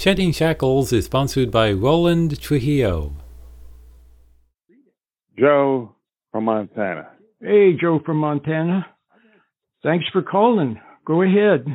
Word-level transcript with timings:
Shedding 0.00 0.32
Shackles 0.32 0.94
is 0.94 1.04
sponsored 1.04 1.50
by 1.50 1.72
Roland 1.72 2.40
Trujillo. 2.40 3.12
Joe 5.38 5.94
from 6.32 6.44
Montana. 6.44 7.10
Hey, 7.38 7.74
Joe 7.78 8.00
from 8.06 8.16
Montana. 8.16 8.86
Thanks 9.82 10.06
for 10.10 10.22
calling. 10.22 10.80
Go 11.04 11.20
ahead. 11.20 11.66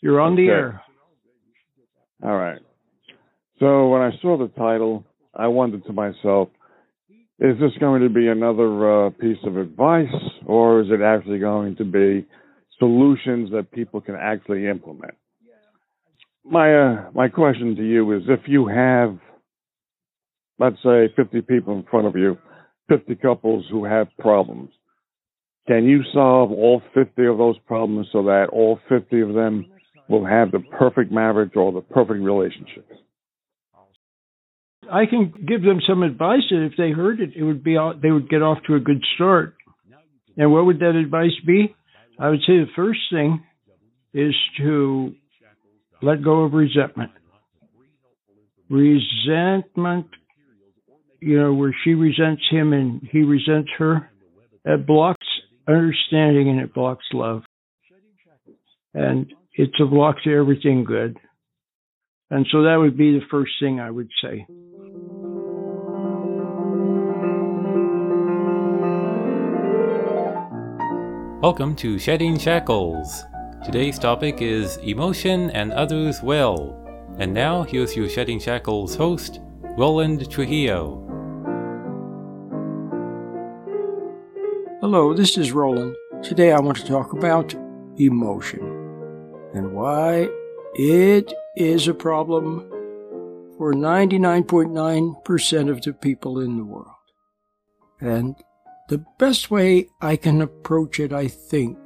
You're 0.00 0.20
on 0.20 0.36
the 0.36 0.44
Okay. 0.44 0.52
air. 0.52 0.82
All 2.22 2.34
right. 2.34 2.62
So 3.58 3.88
when 3.90 4.00
I 4.00 4.12
saw 4.22 4.38
the 4.38 4.48
title, 4.48 5.04
I 5.34 5.48
wondered 5.48 5.84
to 5.84 5.92
myself, 5.92 6.48
is 7.40 7.58
this 7.60 7.76
going 7.78 8.00
to 8.00 8.08
be 8.08 8.28
another 8.28 9.06
uh, 9.06 9.10
piece 9.10 9.44
of 9.44 9.58
advice, 9.58 10.14
or 10.46 10.80
is 10.80 10.90
it 10.90 11.02
actually 11.02 11.40
going 11.40 11.76
to 11.76 11.84
be 11.84 12.24
solutions 12.78 13.50
that 13.50 13.70
people 13.70 14.00
can 14.00 14.14
actually 14.14 14.66
implement? 14.66 15.12
My 16.50 16.74
uh, 16.74 17.10
my 17.14 17.28
question 17.28 17.76
to 17.76 17.82
you 17.82 18.10
is, 18.16 18.22
if 18.26 18.40
you 18.46 18.66
have, 18.68 19.18
let's 20.58 20.82
say, 20.82 21.12
50 21.14 21.42
people 21.42 21.74
in 21.74 21.84
front 21.90 22.06
of 22.06 22.16
you, 22.16 22.38
50 22.88 23.16
couples 23.16 23.66
who 23.70 23.84
have 23.84 24.08
problems, 24.18 24.70
can 25.66 25.84
you 25.84 26.02
solve 26.14 26.50
all 26.50 26.80
50 26.94 27.26
of 27.26 27.36
those 27.36 27.58
problems 27.66 28.08
so 28.12 28.22
that 28.24 28.46
all 28.50 28.80
50 28.88 29.20
of 29.20 29.34
them 29.34 29.66
will 30.08 30.24
have 30.24 30.50
the 30.50 30.60
perfect 30.78 31.12
marriage 31.12 31.52
or 31.54 31.70
the 31.70 31.82
perfect 31.82 32.20
relationship? 32.20 32.88
I 34.90 35.04
can 35.04 35.34
give 35.46 35.60
them 35.62 35.80
some 35.86 36.02
advice 36.02 36.48
that 36.48 36.64
if 36.64 36.72
they 36.78 36.92
heard 36.92 37.20
it, 37.20 37.30
it 37.36 37.42
would 37.42 37.62
be 37.62 37.76
out, 37.76 38.00
they 38.00 38.10
would 38.10 38.30
get 38.30 38.40
off 38.40 38.58
to 38.68 38.74
a 38.74 38.80
good 38.80 39.04
start. 39.16 39.54
And 40.38 40.50
what 40.50 40.64
would 40.64 40.78
that 40.78 40.94
advice 40.94 41.36
be? 41.46 41.74
I 42.18 42.30
would 42.30 42.40
say 42.40 42.54
the 42.54 42.66
first 42.74 43.00
thing 43.12 43.44
is 44.14 44.34
to 44.58 45.14
let 46.00 46.22
go 46.22 46.44
of 46.44 46.52
resentment. 46.52 47.10
Resentment, 48.70 50.06
you 51.20 51.38
know, 51.40 51.52
where 51.54 51.74
she 51.84 51.94
resents 51.94 52.42
him 52.50 52.72
and 52.72 53.00
he 53.10 53.22
resents 53.22 53.70
her, 53.78 54.10
that 54.64 54.86
blocks 54.86 55.26
understanding 55.66 56.50
and 56.50 56.60
it 56.60 56.74
blocks 56.74 57.04
love. 57.12 57.42
And 58.94 59.32
it's 59.54 59.74
a 59.80 59.86
block 59.86 60.16
to 60.24 60.34
everything 60.34 60.84
good. 60.84 61.16
And 62.30 62.46
so 62.52 62.62
that 62.62 62.76
would 62.76 62.96
be 62.96 63.12
the 63.12 63.24
first 63.30 63.52
thing 63.60 63.80
I 63.80 63.90
would 63.90 64.10
say. 64.22 64.46
Welcome 71.40 71.74
to 71.76 71.98
Shedding 71.98 72.36
Shackles. 72.36 73.24
Today's 73.64 73.98
topic 73.98 74.40
is 74.40 74.76
emotion 74.78 75.50
and 75.50 75.72
others 75.72 76.22
well. 76.22 76.76
And 77.18 77.34
now 77.34 77.64
here's 77.64 77.96
your 77.96 78.08
Shedding 78.08 78.38
Shackles 78.38 78.94
host, 78.94 79.40
Roland 79.76 80.30
Trujillo. 80.30 81.04
Hello, 84.80 85.12
this 85.12 85.36
is 85.36 85.50
Roland. 85.50 85.96
Today 86.22 86.52
I 86.52 86.60
want 86.60 86.78
to 86.78 86.86
talk 86.86 87.12
about 87.12 87.52
emotion 87.96 88.60
and 89.54 89.72
why 89.72 90.28
it 90.74 91.34
is 91.56 91.88
a 91.88 91.94
problem 91.94 92.60
for 93.58 93.74
99.9% 93.74 95.68
of 95.68 95.82
the 95.82 95.92
people 95.92 96.38
in 96.38 96.58
the 96.58 96.64
world. 96.64 96.86
And 98.00 98.36
the 98.88 99.04
best 99.18 99.50
way 99.50 99.88
I 100.00 100.14
can 100.14 100.40
approach 100.40 101.00
it, 101.00 101.12
I 101.12 101.26
think, 101.26 101.76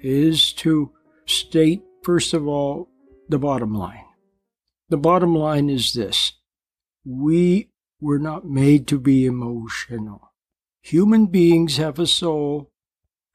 is 0.00 0.54
to 0.54 0.92
state, 1.30 1.82
first 2.02 2.34
of 2.34 2.46
all, 2.46 2.88
the 3.28 3.38
bottom 3.38 3.74
line. 3.74 4.04
The 4.88 4.96
bottom 4.96 5.34
line 5.34 5.70
is 5.70 5.92
this 5.92 6.32
we 7.04 7.70
were 8.00 8.18
not 8.18 8.44
made 8.44 8.86
to 8.88 8.98
be 8.98 9.26
emotional. 9.26 10.32
Human 10.82 11.26
beings 11.26 11.76
have 11.76 11.98
a 11.98 12.06
soul, 12.06 12.70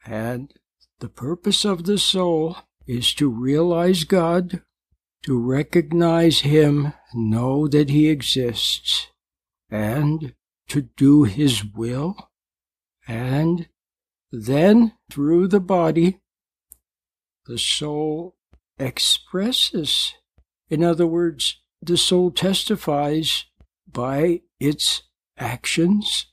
and 0.06 0.54
the 1.00 1.10
purpose 1.10 1.66
of 1.66 1.86
the 1.86 1.98
soul 1.98 2.58
is 2.88 3.14
to 3.16 3.30
realize 3.30 4.04
God, 4.04 4.62
to 5.24 5.40
recognize 5.40 6.42
Him, 6.42 6.94
know 7.14 7.68
that 7.68 7.90
He 7.90 8.10
exists, 8.10 9.08
and 9.70 10.34
to 10.68 10.82
do 10.82 11.24
His 11.24 11.64
will. 11.64 12.32
And 13.08 13.68
then, 14.32 14.94
through 15.10 15.48
the 15.48 15.60
body, 15.60 16.20
the 17.46 17.58
soul 17.58 18.36
expresses. 18.78 20.14
In 20.70 20.84
other 20.84 21.08
words, 21.08 21.62
the 21.82 21.98
soul 21.98 22.32
testifies 22.32 23.46
by 23.92 24.42
its 24.60 25.04
actions 25.38 26.28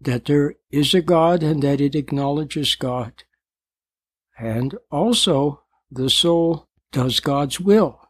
that 0.00 0.26
there 0.26 0.54
is 0.70 0.94
a 0.94 1.02
God 1.02 1.42
and 1.42 1.62
that 1.62 1.80
it 1.80 1.94
acknowledges 1.94 2.74
God. 2.74 3.24
And 4.38 4.76
also, 4.90 5.62
the 5.90 6.10
soul 6.10 6.68
does 6.92 7.20
God's 7.20 7.60
will. 7.60 8.00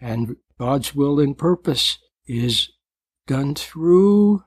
And 0.00 0.36
God's 0.58 0.94
will 0.94 1.18
and 1.18 1.36
purpose 1.36 1.98
is 2.26 2.70
done 3.26 3.54
through 3.54 4.44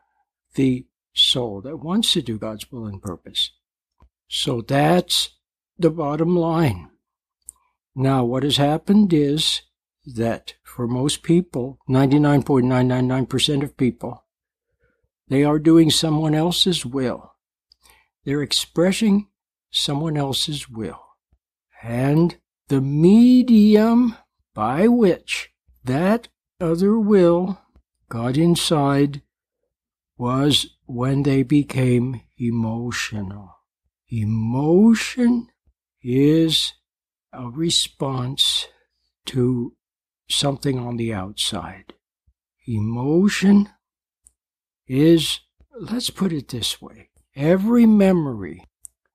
the 0.55 0.85
soul 1.13 1.61
that 1.61 1.77
wants 1.77 2.13
to 2.13 2.21
do 2.21 2.37
God's 2.37 2.71
will 2.71 2.85
and 2.85 3.01
purpose. 3.01 3.51
So 4.27 4.61
that's 4.61 5.29
the 5.77 5.89
bottom 5.89 6.35
line. 6.35 6.89
Now, 7.95 8.23
what 8.25 8.43
has 8.43 8.57
happened 8.57 9.13
is 9.13 9.61
that 10.05 10.55
for 10.63 10.87
most 10.87 11.23
people, 11.23 11.79
99.999% 11.87 13.63
of 13.63 13.77
people, 13.77 14.25
they 15.27 15.43
are 15.43 15.59
doing 15.59 15.89
someone 15.89 16.33
else's 16.33 16.85
will. 16.85 17.33
They're 18.25 18.41
expressing 18.41 19.27
someone 19.71 20.17
else's 20.17 20.69
will. 20.69 20.99
And 21.83 22.37
the 22.67 22.81
medium 22.81 24.15
by 24.53 24.87
which 24.87 25.51
that 25.83 26.29
other 26.59 26.99
will 26.99 27.59
got 28.09 28.37
inside 28.37 29.21
was 30.17 30.77
when 30.85 31.23
they 31.23 31.43
became 31.43 32.21
emotional. 32.37 33.57
Emotion 34.09 35.47
is 36.01 36.73
a 37.33 37.49
response 37.49 38.67
to 39.25 39.73
something 40.29 40.79
on 40.79 40.97
the 40.97 41.13
outside. 41.13 41.93
Emotion 42.67 43.69
is, 44.87 45.39
let's 45.77 46.09
put 46.09 46.31
it 46.31 46.49
this 46.49 46.81
way, 46.81 47.09
every 47.35 47.85
memory. 47.85 48.65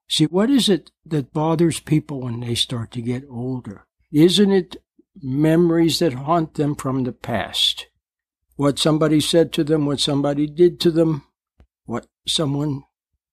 See, 0.09 0.25
what 0.25 0.51
is 0.51 0.69
it 0.69 0.91
that 1.05 1.33
bothers 1.33 1.81
people 1.81 2.23
when 2.23 2.41
they 2.41 2.55
start 2.55 2.91
to 2.93 3.03
get 3.03 3.25
older? 3.31 3.87
Isn't 4.11 4.53
it 4.53 4.77
memories 5.21 5.99
that 5.99 6.15
haunt 6.15 6.55
them 6.55 6.75
from 6.75 7.05
the 7.05 7.13
past? 7.13 7.89
What 8.57 8.79
somebody 8.79 9.21
said 9.21 9.53
to 9.55 9.65
them, 9.65 9.87
what 9.87 10.01
somebody 10.01 10.47
did 10.47 10.81
to 10.81 10.91
them, 10.91 11.25
what 11.85 12.07
someone 12.27 12.85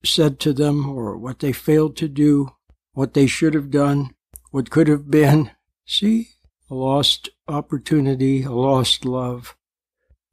said 0.03 0.39
to 0.41 0.53
them, 0.53 0.89
or 0.89 1.17
what 1.17 1.39
they 1.39 1.51
failed 1.51 1.97
to 1.97 2.07
do, 2.07 2.51
what 2.93 3.13
they 3.13 3.27
should 3.27 3.53
have 3.53 3.71
done, 3.71 4.14
what 4.55 4.69
could 4.69 4.87
have 4.87 5.11
been. 5.11 5.51
See? 5.85 6.29
A 6.69 6.75
lost 6.75 7.27
opportunity, 7.45 8.43
a 8.43 8.51
lost 8.51 9.03
love, 9.03 9.57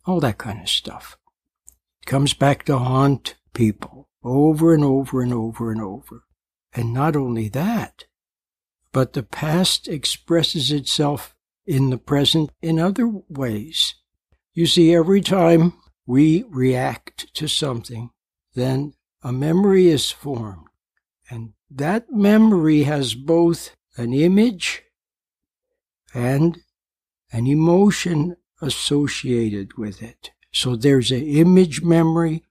all 0.07 0.21
that 0.21 0.39
kind 0.39 0.61
of 0.61 0.69
stuff. 0.69 1.19
It 2.01 2.07
comes 2.07 2.33
back 2.33 2.65
to 2.67 2.79
haunt 2.79 3.35
people 3.53 4.11
over 4.23 4.75
and 4.75 4.85
over 4.85 5.23
and 5.23 5.35
over 5.35 5.73
and 5.73 5.83
over. 5.83 6.23
And 6.73 6.95
not 6.95 7.17
only 7.17 7.49
that, 7.49 8.05
but 8.93 9.15
the 9.15 9.25
past 9.25 9.89
expresses 9.89 10.71
itself 10.71 11.35
in 11.67 11.91
the 11.91 11.99
present 11.99 12.53
in 12.63 12.79
other 12.79 13.11
ways. 13.29 13.97
You 14.55 14.67
see, 14.67 14.95
every 14.95 15.21
time 15.21 15.73
we 16.07 16.45
react 16.49 17.35
to 17.35 17.49
something, 17.49 18.11
then 18.55 18.95
a 19.21 19.33
memory 19.33 19.89
is 19.89 20.13
formed. 20.13 20.69
And 21.29 21.55
that 21.69 22.13
memory 22.13 22.85
has 22.85 23.17
both 23.17 23.75
an 23.97 24.13
image 24.13 24.83
and 26.15 26.59
an 27.33 27.47
emotion 27.47 28.37
associated 28.61 29.77
with 29.77 30.03
it. 30.03 30.31
So 30.53 30.77
there's 30.77 31.11
an 31.11 31.23
image 31.23 31.83
memory 31.83 32.45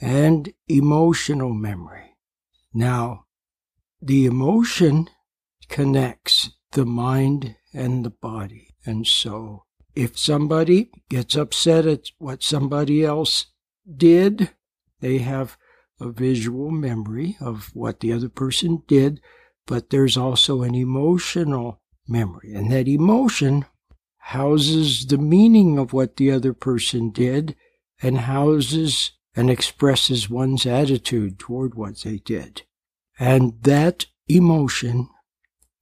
and 0.00 0.52
emotional 0.68 1.52
memory. 1.52 2.16
Now, 2.74 3.24
the 4.02 4.26
emotion 4.26 5.08
connects 5.68 6.50
the 6.72 6.84
mind 6.84 7.56
and 7.72 8.04
the 8.04 8.10
body. 8.10 8.74
And 8.84 9.06
so, 9.06 9.64
if 9.94 10.18
somebody 10.18 10.90
gets 11.08 11.36
upset 11.36 11.86
at 11.86 12.10
what 12.18 12.42
somebody 12.42 13.04
else 13.04 13.46
did, 13.96 14.50
they 15.00 15.18
have 15.18 15.56
a 15.98 16.10
visual 16.10 16.70
memory 16.70 17.36
of 17.40 17.70
what 17.74 18.00
the 18.00 18.12
other 18.12 18.28
person 18.28 18.82
did, 18.86 19.20
but 19.66 19.90
there's 19.90 20.16
also 20.16 20.62
an 20.62 20.74
emotional 20.74 21.80
memory. 22.08 22.54
And 22.54 22.70
that 22.70 22.88
emotion 22.88 23.64
houses 24.18 25.06
the 25.06 25.18
meaning 25.18 25.78
of 25.78 25.92
what 25.92 26.16
the 26.16 26.30
other 26.30 26.52
person 26.52 27.10
did 27.10 27.56
and 28.02 28.18
houses 28.18 29.12
and 29.34 29.50
expresses 29.50 30.30
one's 30.30 30.66
attitude 30.66 31.38
toward 31.38 31.74
what 31.74 32.00
they 32.02 32.16
did. 32.16 32.62
And 33.18 33.62
that 33.62 34.06
emotion 34.28 35.08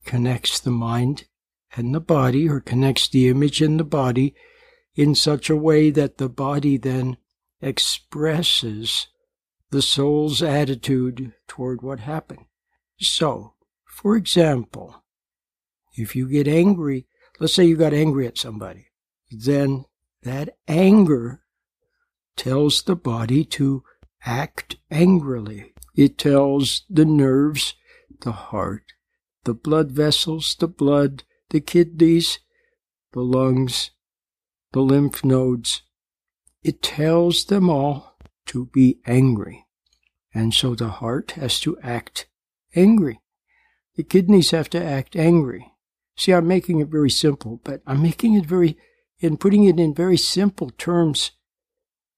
connects 0.05 0.61
the 0.61 0.71
mind 0.71 1.25
and 1.77 1.95
the 1.95 2.01
body, 2.01 2.49
or 2.49 2.61
connects 2.61 3.09
the 3.09 3.29
image 3.29 3.61
and 3.61 3.81
the 3.81 3.85
body 3.85 4.35
in 4.95 5.15
such 5.15 5.51
a 5.51 5.57
way 5.57 5.91
that 5.91 6.19
the 6.19 6.29
body 6.29 6.77
then 6.77 7.17
expresses 7.61 9.09
the 9.71 9.83
soul's 9.83 10.43
attitude 10.43 11.33
toward 11.49 11.83
what 11.83 12.01
happened. 12.01 12.45
So, 13.01 13.54
for 13.95 14.17
example, 14.17 15.05
if 15.97 16.17
you 16.17 16.29
get 16.29 16.49
angry, 16.49 17.07
let's 17.39 17.55
say 17.55 17.65
you 17.65 17.77
got 17.77 17.95
angry 17.95 18.27
at 18.27 18.37
somebody, 18.37 18.89
then 19.31 19.85
that 20.25 20.57
anger 20.67 21.43
tells 22.37 22.83
the 22.83 22.97
body 22.97 23.45
to 23.45 23.85
act 24.27 24.77
angrily. 24.91 25.73
It 25.95 26.19
tells 26.19 26.83
the 26.91 27.05
nerves, 27.05 27.75
the 28.21 28.33
heart, 28.33 28.95
the 29.45 29.55
blood 29.55 29.93
vessels, 29.93 30.57
the 30.59 30.67
blood, 30.67 31.23
the 31.51 31.61
kidneys, 31.61 32.41
the 33.13 33.23
lungs, 33.23 33.93
the 34.73 34.81
lymph 34.81 35.25
nodes. 35.25 35.83
It 36.65 36.83
tells 36.83 37.45
them 37.45 37.71
all 37.71 38.19
to 38.47 38.67
be 38.67 38.99
angry. 39.07 39.67
And 40.35 40.53
so 40.53 40.75
the 40.75 40.89
heart 40.89 41.33
has 41.33 41.61
to 41.61 41.79
act 41.81 42.27
angry. 42.75 43.21
The 43.97 44.03
kidneys 44.03 44.51
have 44.51 44.69
to 44.71 44.83
act 44.83 45.17
angry. 45.17 45.73
See, 46.17 46.33
I'm 46.33 46.47
making 46.47 46.81
it 46.81 46.89
very 46.89 47.11
simple, 47.11 47.61
but 47.65 47.83
I'm 47.87 48.03
making 48.03 48.35
it 48.35 48.47
very, 48.47 48.77
in 49.21 49.37
putting 49.37 49.65
it 49.65 49.79
in 49.79 49.95
very 49.95 50.17
simple 50.17 50.71
terms 50.71 51.33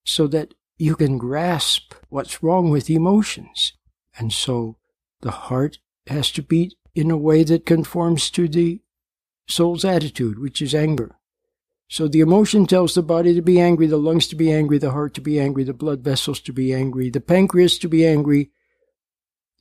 so 0.04 0.26
that 0.28 0.54
you 0.78 0.96
can 0.96 1.18
grasp 1.18 1.94
what's 2.08 2.42
wrong 2.42 2.70
with 2.70 2.90
emotions. 2.90 3.72
And 4.18 4.32
so 4.32 4.76
the 5.20 5.30
heart 5.30 5.78
has 6.06 6.30
to 6.32 6.42
beat 6.42 6.74
in 6.94 7.10
a 7.10 7.16
way 7.16 7.44
that 7.44 7.66
conforms 7.66 8.30
to 8.30 8.48
the 8.48 8.80
soul's 9.46 9.84
attitude, 9.84 10.38
which 10.38 10.62
is 10.62 10.74
anger. 10.74 11.16
So 11.88 12.08
the 12.08 12.20
emotion 12.20 12.66
tells 12.66 12.94
the 12.94 13.02
body 13.02 13.34
to 13.34 13.42
be 13.42 13.60
angry, 13.60 13.86
the 13.86 13.96
lungs 13.96 14.26
to 14.28 14.36
be 14.36 14.52
angry, 14.52 14.78
the 14.78 14.90
heart 14.90 15.14
to 15.14 15.20
be 15.20 15.38
angry, 15.38 15.62
the 15.62 15.72
blood 15.72 16.00
vessels 16.00 16.40
to 16.40 16.52
be 16.52 16.74
angry, 16.74 17.10
the 17.10 17.20
pancreas 17.20 17.78
to 17.78 17.88
be 17.88 18.04
angry, 18.04 18.50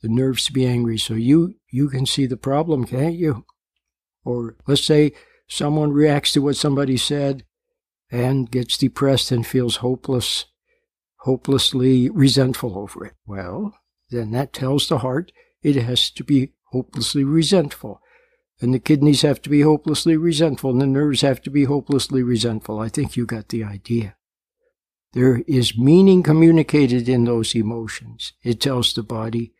the 0.02 0.08
nerves 0.08 0.46
to 0.46 0.52
be 0.52 0.66
angry. 0.66 0.98
So 0.98 1.14
you 1.14 1.54
you 1.70 1.88
can 1.88 2.06
see 2.06 2.26
the 2.26 2.36
problem, 2.36 2.84
can't 2.84 3.14
you? 3.14 3.44
Or 4.24 4.56
let's 4.66 4.84
say 4.84 5.12
someone 5.48 5.92
reacts 5.92 6.32
to 6.32 6.40
what 6.40 6.56
somebody 6.56 6.96
said 6.96 7.44
and 8.10 8.50
gets 8.50 8.78
depressed 8.78 9.30
and 9.32 9.46
feels 9.46 9.76
hopeless, 9.76 10.46
hopelessly 11.20 12.10
resentful 12.10 12.78
over 12.78 13.06
it. 13.06 13.14
Well, 13.26 13.74
then 14.10 14.30
that 14.32 14.52
tells 14.52 14.88
the 14.88 14.98
heart 14.98 15.32
it 15.62 15.76
has 15.76 16.10
to 16.10 16.24
be 16.24 16.52
hopelessly 16.70 17.24
resentful. 17.24 18.00
And 18.60 18.72
the 18.72 18.78
kidneys 18.78 19.22
have 19.22 19.42
to 19.42 19.50
be 19.50 19.60
hopelessly 19.60 20.16
resentful, 20.16 20.70
and 20.70 20.80
the 20.80 20.86
nerves 20.86 21.20
have 21.20 21.42
to 21.42 21.50
be 21.50 21.64
hopelessly 21.64 22.22
resentful. 22.22 22.80
I 22.80 22.88
think 22.88 23.16
you 23.16 23.26
got 23.26 23.48
the 23.50 23.62
idea. 23.62 24.16
There 25.12 25.42
is 25.46 25.76
meaning 25.76 26.22
communicated 26.22 27.08
in 27.08 27.24
those 27.24 27.54
emotions. 27.54 28.32
It 28.42 28.60
tells 28.60 28.94
the 28.94 29.02
body 29.02 29.52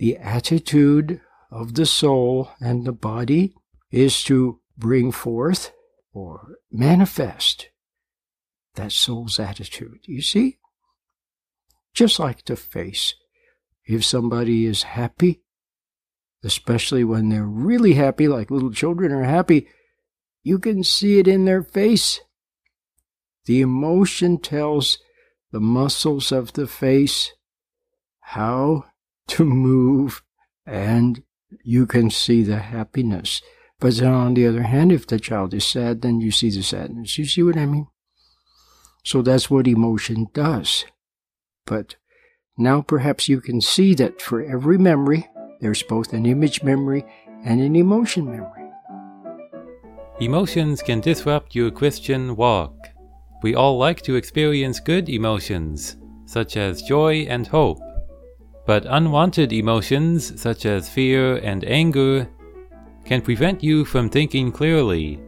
the 0.00 0.16
attitude 0.16 1.20
of 1.50 1.74
the 1.74 1.84
soul 1.84 2.48
and 2.58 2.86
the 2.86 2.92
body 2.92 3.54
is 3.90 4.24
to 4.24 4.58
bring 4.78 5.12
forth 5.12 5.72
or 6.14 6.56
manifest 6.72 7.68
that 8.76 8.92
soul's 8.92 9.38
attitude. 9.38 9.98
You 10.06 10.22
see? 10.22 10.56
Just 11.92 12.18
like 12.18 12.46
the 12.46 12.56
face. 12.56 13.14
If 13.84 14.02
somebody 14.02 14.64
is 14.64 14.84
happy, 14.84 15.42
especially 16.42 17.04
when 17.04 17.28
they're 17.28 17.44
really 17.44 17.92
happy, 17.92 18.26
like 18.26 18.50
little 18.50 18.72
children 18.72 19.12
are 19.12 19.24
happy, 19.24 19.68
you 20.42 20.58
can 20.58 20.82
see 20.82 21.18
it 21.18 21.28
in 21.28 21.44
their 21.44 21.62
face. 21.62 22.20
The 23.44 23.60
emotion 23.60 24.38
tells 24.38 24.96
the 25.52 25.60
muscles 25.60 26.32
of 26.32 26.54
the 26.54 26.66
face 26.66 27.32
how 28.20 28.84
to 29.30 29.44
move, 29.44 30.22
and 30.66 31.22
you 31.62 31.86
can 31.86 32.10
see 32.10 32.42
the 32.42 32.58
happiness. 32.58 33.40
But 33.78 33.96
then 33.96 34.12
on 34.12 34.34
the 34.34 34.46
other 34.46 34.62
hand, 34.62 34.92
if 34.92 35.06
the 35.06 35.18
child 35.18 35.54
is 35.54 35.64
sad, 35.64 36.02
then 36.02 36.20
you 36.20 36.30
see 36.30 36.50
the 36.50 36.62
sadness. 36.62 37.16
You 37.16 37.24
see 37.24 37.42
what 37.42 37.56
I 37.56 37.66
mean? 37.66 37.86
So 39.02 39.22
that's 39.22 39.50
what 39.50 39.66
emotion 39.66 40.28
does. 40.34 40.84
But 41.64 41.96
now 42.58 42.82
perhaps 42.82 43.28
you 43.28 43.40
can 43.40 43.60
see 43.60 43.94
that 43.94 44.20
for 44.20 44.42
every 44.42 44.76
memory, 44.76 45.28
there's 45.60 45.82
both 45.82 46.12
an 46.12 46.26
image 46.26 46.62
memory 46.62 47.04
and 47.44 47.60
an 47.60 47.74
emotion 47.74 48.26
memory. 48.26 48.70
Emotions 50.20 50.82
can 50.82 51.00
disrupt 51.00 51.54
your 51.54 51.70
Christian 51.70 52.36
walk. 52.36 52.76
We 53.42 53.54
all 53.54 53.78
like 53.78 54.02
to 54.02 54.16
experience 54.16 54.78
good 54.78 55.08
emotions, 55.08 55.96
such 56.26 56.58
as 56.58 56.82
joy 56.82 57.26
and 57.30 57.46
hope. 57.46 57.80
But 58.70 58.86
unwanted 58.86 59.52
emotions, 59.52 60.40
such 60.40 60.64
as 60.64 60.88
fear 60.88 61.38
and 61.38 61.64
anger, 61.64 62.30
can 63.04 63.20
prevent 63.20 63.64
you 63.64 63.84
from 63.84 64.08
thinking 64.08 64.52
clearly, 64.52 65.18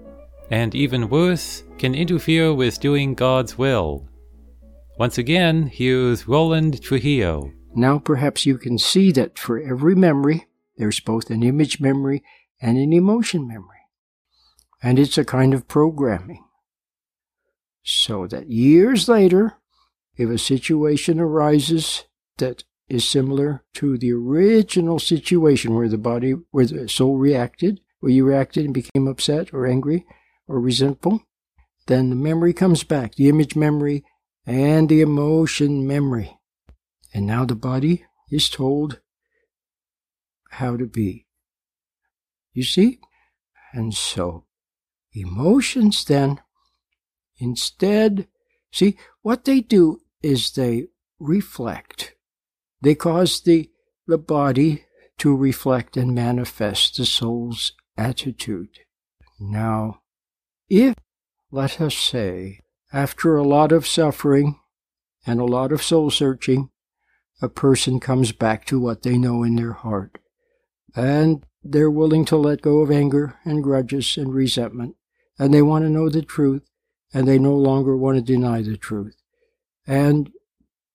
and 0.53 0.73
even 0.77 1.09
worse, 1.09 1.65
can 1.77 1.93
interfere 1.93 2.55
with 2.55 2.79
doing 2.79 3.17
God's 3.17 3.59
will. 3.59 4.06
Once 4.97 5.19
again, 5.19 5.67
here's 5.67 6.29
Roland 6.29 6.81
Trujillo. 6.81 7.50
Now 7.75 7.99
perhaps 7.99 8.47
you 8.47 8.59
can 8.59 8.79
see 8.79 9.11
that 9.11 9.37
for 9.37 9.61
every 9.61 9.97
memory, 9.97 10.47
there's 10.77 11.00
both 11.00 11.29
an 11.29 11.43
image 11.43 11.81
memory 11.81 12.23
and 12.61 12.79
an 12.79 12.93
emotion 12.93 13.49
memory. 13.49 13.89
And 14.81 15.00
it's 15.00 15.19
a 15.19 15.25
kind 15.25 15.53
of 15.53 15.67
programming. 15.67 16.44
So 17.83 18.29
that 18.29 18.50
years 18.50 19.09
later, 19.09 19.55
if 20.17 20.31
a 20.31 20.39
situation 20.39 21.19
arises 21.19 22.05
that 22.39 22.62
is 22.93 23.09
similar 23.09 23.65
to 23.73 23.97
the 23.97 24.12
original 24.12 24.99
situation 24.99 25.75
where 25.75 25.89
the 25.89 25.97
body, 25.97 26.35
where 26.50 26.67
the 26.67 26.87
soul 26.87 27.17
reacted, 27.17 27.81
where 28.00 28.12
you 28.12 28.23
reacted 28.23 28.67
and 28.67 28.75
became 28.75 29.09
upset 29.09 29.49
or 29.55 29.67
angry 29.67 30.05
or 30.47 30.61
resentful, 30.61 31.23
then 31.87 32.11
the 32.11 32.15
memory 32.15 32.53
comes 32.53 32.85
back, 32.85 33.15
the 33.15 33.31
image 33.31 33.56
memory 33.56 34.05
and 34.44 34.91
the 34.91 35.01
emotion 35.01 35.87
memory. 35.87 36.37
And 37.15 37.27
now 37.27 37.46
the 37.46 37.55
body 37.55 38.05
is 38.31 38.51
told 38.51 39.01
how 40.51 40.77
to 40.77 40.84
be. 40.84 41.27
You 42.53 42.63
see? 42.63 43.01
And 43.72 43.94
so, 43.94 44.44
emotions 45.15 46.05
then, 46.05 46.41
instead, 47.39 48.29
see, 48.70 48.99
what 49.22 49.46
they 49.46 49.63
do 49.63 50.03
is 50.22 50.51
they 50.51 50.89
reflect 51.19 52.11
they 52.82 52.94
cause 52.94 53.41
the, 53.41 53.70
the 54.06 54.19
body 54.19 54.84
to 55.19 55.34
reflect 55.34 55.96
and 55.96 56.15
manifest 56.15 56.96
the 56.96 57.06
soul's 57.06 57.72
attitude. 57.96 58.81
Now, 59.39 60.03
if, 60.69 60.94
let 61.51 61.81
us 61.81 61.96
say, 61.96 62.60
after 62.93 63.36
a 63.36 63.44
lot 63.44 63.72
of 63.72 63.86
suffering 63.86 64.58
and 65.24 65.41
a 65.41 65.44
lot 65.44 65.72
of 65.72 65.82
soul 65.82 66.10
searching, 66.10 66.70
a 67.41 67.48
person 67.48 68.01
comes 68.01 68.32
back 68.32 68.65
to 68.67 68.81
what 68.81 69.03
they 69.03 69.17
know 69.17 69.43
in 69.43 69.56
their 69.56 69.72
heart, 69.72 70.19
and 70.94 71.44
they're 71.62 71.91
willing 71.91 72.24
to 72.27 72.36
let 72.36 72.62
go 72.62 72.81
of 72.81 72.91
anger 72.91 73.39
and 73.44 73.62
grudges 73.62 74.17
and 74.17 74.34
resentment, 74.34 74.96
and 75.39 75.55
they 75.55 75.62
want 75.62 75.84
to 75.84 75.91
know 75.91 76.08
the 76.08 76.22
truth, 76.22 76.62
and 77.15 77.27
they 77.27 77.39
no 77.39 77.55
longer 77.55 77.96
want 77.96 78.17
to 78.17 78.22
deny 78.22 78.62
the 78.62 78.77
truth, 78.77 79.17
and 79.86 80.31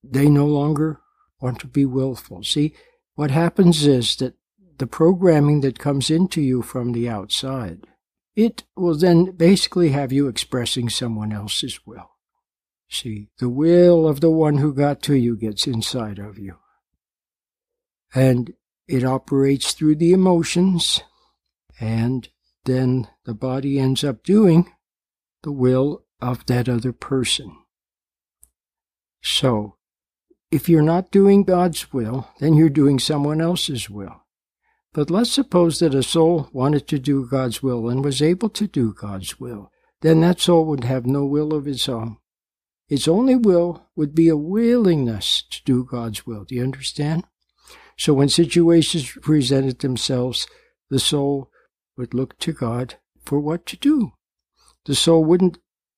they 0.04 0.30
no 0.30 0.46
longer 0.46 1.00
want 1.40 1.60
to 1.60 1.68
be 1.68 1.86
willful. 1.86 2.44
See, 2.44 2.74
what 3.16 3.32
happens 3.32 3.86
is 3.86 4.16
that 4.18 4.36
the 4.78 4.88
programming 4.88 5.62
that 5.62 5.80
comes 5.80 6.10
into 6.10 6.42
you 6.42 6.62
from 6.62 6.92
the 6.92 7.10
outside, 7.10 7.88
it 8.36 8.64
will 8.76 8.96
then 8.96 9.32
basically 9.32 9.90
have 9.90 10.12
you 10.12 10.28
expressing 10.28 10.90
someone 10.90 11.32
else's 11.32 11.80
will. 11.86 12.12
See, 12.90 13.30
the 13.40 13.50
will 13.50 14.08
of 14.08 14.22
the 14.22 14.32
one 14.32 14.58
who 14.58 14.74
got 14.74 15.02
to 15.04 15.16
you 15.16 15.36
gets 15.36 15.68
inside 15.68 16.20
of 16.20 16.38
you. 16.38 16.58
And 18.14 18.54
it 18.88 19.04
operates 19.04 19.74
through 19.74 19.96
the 19.96 20.14
emotions, 20.14 21.02
and 21.80 22.30
then 22.66 23.08
the 23.26 23.34
body 23.34 23.80
ends 23.80 24.04
up 24.04 24.24
doing 24.24 24.72
the 25.44 25.52
will 25.52 26.06
of 26.22 26.46
that 26.46 26.70
other 26.70 26.94
person. 26.94 27.56
So, 29.22 29.77
if 30.52 30.70
you're 30.70 30.82
not 30.82 31.12
doing 31.12 31.44
God's 31.44 31.92
will, 31.92 32.30
then 32.40 32.54
you're 32.54 32.70
doing 32.70 33.00
someone 33.00 33.42
else's 33.42 33.90
will. 33.90 34.24
But 34.94 35.12
let's 35.12 35.32
suppose 35.32 35.80
that 35.80 35.94
a 35.94 36.04
soul 36.04 36.50
wanted 36.54 36.88
to 36.88 37.00
do 37.00 37.28
God's 37.28 37.62
will 37.62 37.90
and 37.90 38.04
was 38.04 38.22
able 38.22 38.50
to 38.50 38.68
do 38.68 38.94
God's 38.94 39.40
will. 39.40 39.72
then 40.02 40.22
that 40.22 40.40
soul 40.40 40.64
would 40.66 40.84
have 40.84 41.08
no 41.08 41.26
will 41.26 41.56
of 41.56 41.68
its 41.68 41.90
own. 41.90 42.18
Its 42.88 43.08
only 43.08 43.36
will 43.36 43.88
would 43.96 44.14
be 44.14 44.30
a 44.30 44.38
willingness 44.38 45.44
to 45.50 45.60
do 45.66 45.84
God's 45.84 46.26
will. 46.26 46.44
Do 46.44 46.54
you 46.54 46.64
understand? 46.64 47.26
So 47.98 48.14
when 48.14 48.30
situations 48.30 49.12
presented 49.22 49.80
themselves, 49.80 50.48
the 50.90 51.00
soul 51.00 51.50
would 51.98 52.14
look 52.14 52.38
to 52.40 52.54
God 52.54 52.96
for 53.26 53.40
what 53.40 53.66
to 53.66 53.78
do. 53.78 54.12
The 54.86 54.96
soul 54.96 55.26
wouldn't 55.26 55.58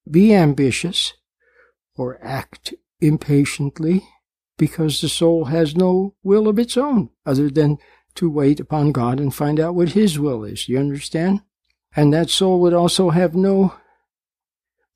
be 0.10 0.34
ambitious 0.34 1.14
or 1.96 2.18
act 2.24 2.74
impatiently 3.02 4.08
because 4.60 5.02
the 5.02 5.10
soul 5.10 5.46
has 5.46 5.76
no 5.76 6.14
will 6.22 6.48
of 6.48 6.60
its 6.60 6.78
own 6.78 7.10
other 7.26 7.50
than 7.50 7.80
to 8.14 8.30
wait 8.30 8.60
upon 8.60 8.92
God 8.92 9.20
and 9.20 9.34
find 9.34 9.60
out 9.60 9.74
what 9.74 9.94
His 9.94 10.20
will 10.20 10.44
is. 10.44 10.70
You 10.70 10.78
understand? 10.78 11.42
And 11.96 12.14
that 12.14 12.30
soul 12.30 12.60
would 12.60 12.74
also 12.74 13.10
have 13.10 13.34
no, 13.34 13.74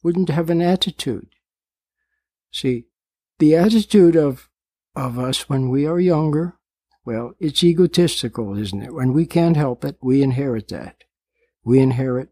wouldn't 0.04 0.30
have 0.30 0.50
an 0.52 0.62
attitude. 0.62 1.30
See, 2.52 2.86
the 3.40 3.56
attitude 3.56 4.16
of, 4.16 4.50
of 4.96 5.18
us 5.18 5.50
when 5.50 5.70
we 5.70 5.88
are 5.88 6.00
younger, 6.00 6.58
well, 7.06 7.34
it's 7.40 7.64
egotistical, 7.64 8.58
isn't 8.58 8.82
it? 8.82 8.94
When 8.94 9.14
we 9.14 9.26
can't 9.26 9.58
help 9.58 9.84
it, 9.86 9.98
we 10.02 10.22
inherit 10.22 10.68
that. 10.68 11.04
We 11.64 11.80
inherit 11.80 12.30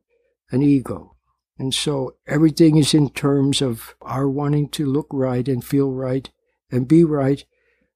an 0.52 0.62
ego. 0.62 1.16
And 1.58 1.74
so 1.74 2.16
everything 2.28 2.78
is 2.78 2.94
in 2.94 3.10
terms 3.10 3.62
of 3.62 3.96
our 4.02 4.28
wanting 4.28 4.68
to 4.70 4.86
look 4.86 5.08
right 5.12 5.48
and 5.48 5.64
feel 5.64 5.92
right 5.92 6.30
and 6.72 6.88
be 6.88 7.04
right. 7.04 7.44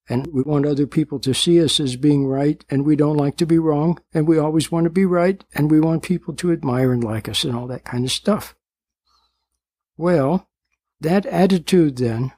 And 0.07 0.27
we 0.27 0.43
want 0.43 0.67
other 0.67 0.85
people 0.85 1.19
to 1.19 1.33
see 1.33 1.63
us 1.63 1.79
as 1.79 1.95
being 1.95 2.27
right, 2.27 2.63
and 2.69 2.85
we 2.85 2.95
don't 2.95 3.17
like 3.17 3.37
to 3.37 3.45
be 3.47 3.57
wrong, 3.57 3.99
and 4.13 4.27
we 4.27 4.37
always 4.37 4.71
want 4.71 4.83
to 4.83 4.91
be 4.91 5.05
right, 5.05 5.43
and 5.55 5.71
we 5.71 5.79
want 5.79 6.03
people 6.03 6.35
to 6.35 6.51
admire 6.51 6.93
and 6.93 7.03
like 7.03 7.27
us 7.27 7.43
and 7.43 7.55
all 7.55 7.65
that 7.67 7.85
kind 7.85 8.05
of 8.05 8.11
stuff. 8.11 8.55
Well, 9.97 10.47
that 11.01 11.25
attitude 11.25 11.97
then 11.97 12.33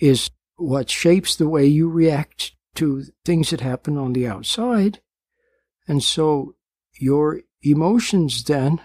is 0.00 0.30
what 0.56 0.90
shapes 0.90 1.36
the 1.36 1.48
way 1.48 1.66
you 1.66 1.88
react 1.88 2.52
to 2.74 3.04
things 3.24 3.50
that 3.50 3.60
happen 3.60 3.96
on 3.96 4.12
the 4.12 4.26
outside. 4.26 5.00
And 5.86 6.02
so 6.02 6.56
your 6.98 7.42
emotions 7.62 8.42
then 8.44 8.80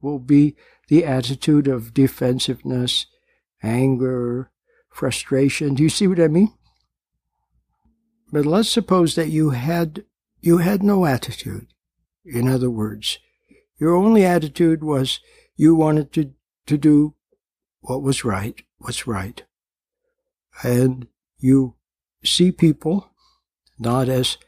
will 0.00 0.20
be 0.20 0.54
the 0.88 1.04
attitude 1.04 1.66
of 1.66 1.94
defensiveness, 1.94 3.06
anger, 3.62 4.51
frustration. 4.92 5.74
Do 5.74 5.82
you 5.82 5.88
see 5.88 6.06
what 6.06 6.20
I 6.20 6.28
mean? 6.28 6.52
But 8.32 8.46
let's 8.46 8.68
suppose 8.68 9.14
that 9.14 9.28
you 9.28 9.50
had 9.50 10.04
you 10.40 10.58
had 10.58 10.82
no 10.82 11.06
attitude. 11.06 11.68
In 12.24 12.48
other 12.48 12.70
words, 12.70 13.18
your 13.78 13.94
only 13.94 14.24
attitude 14.24 14.82
was 14.82 15.20
you 15.56 15.74
wanted 15.74 16.12
to, 16.12 16.32
to 16.66 16.76
do 16.76 17.14
what 17.80 18.02
was 18.02 18.24
right, 18.24 18.62
what's 18.78 19.06
right. 19.06 19.42
And 20.62 21.06
you 21.38 21.74
see 22.24 22.52
people 22.52 23.10
not 23.78 24.08
as 24.08 24.38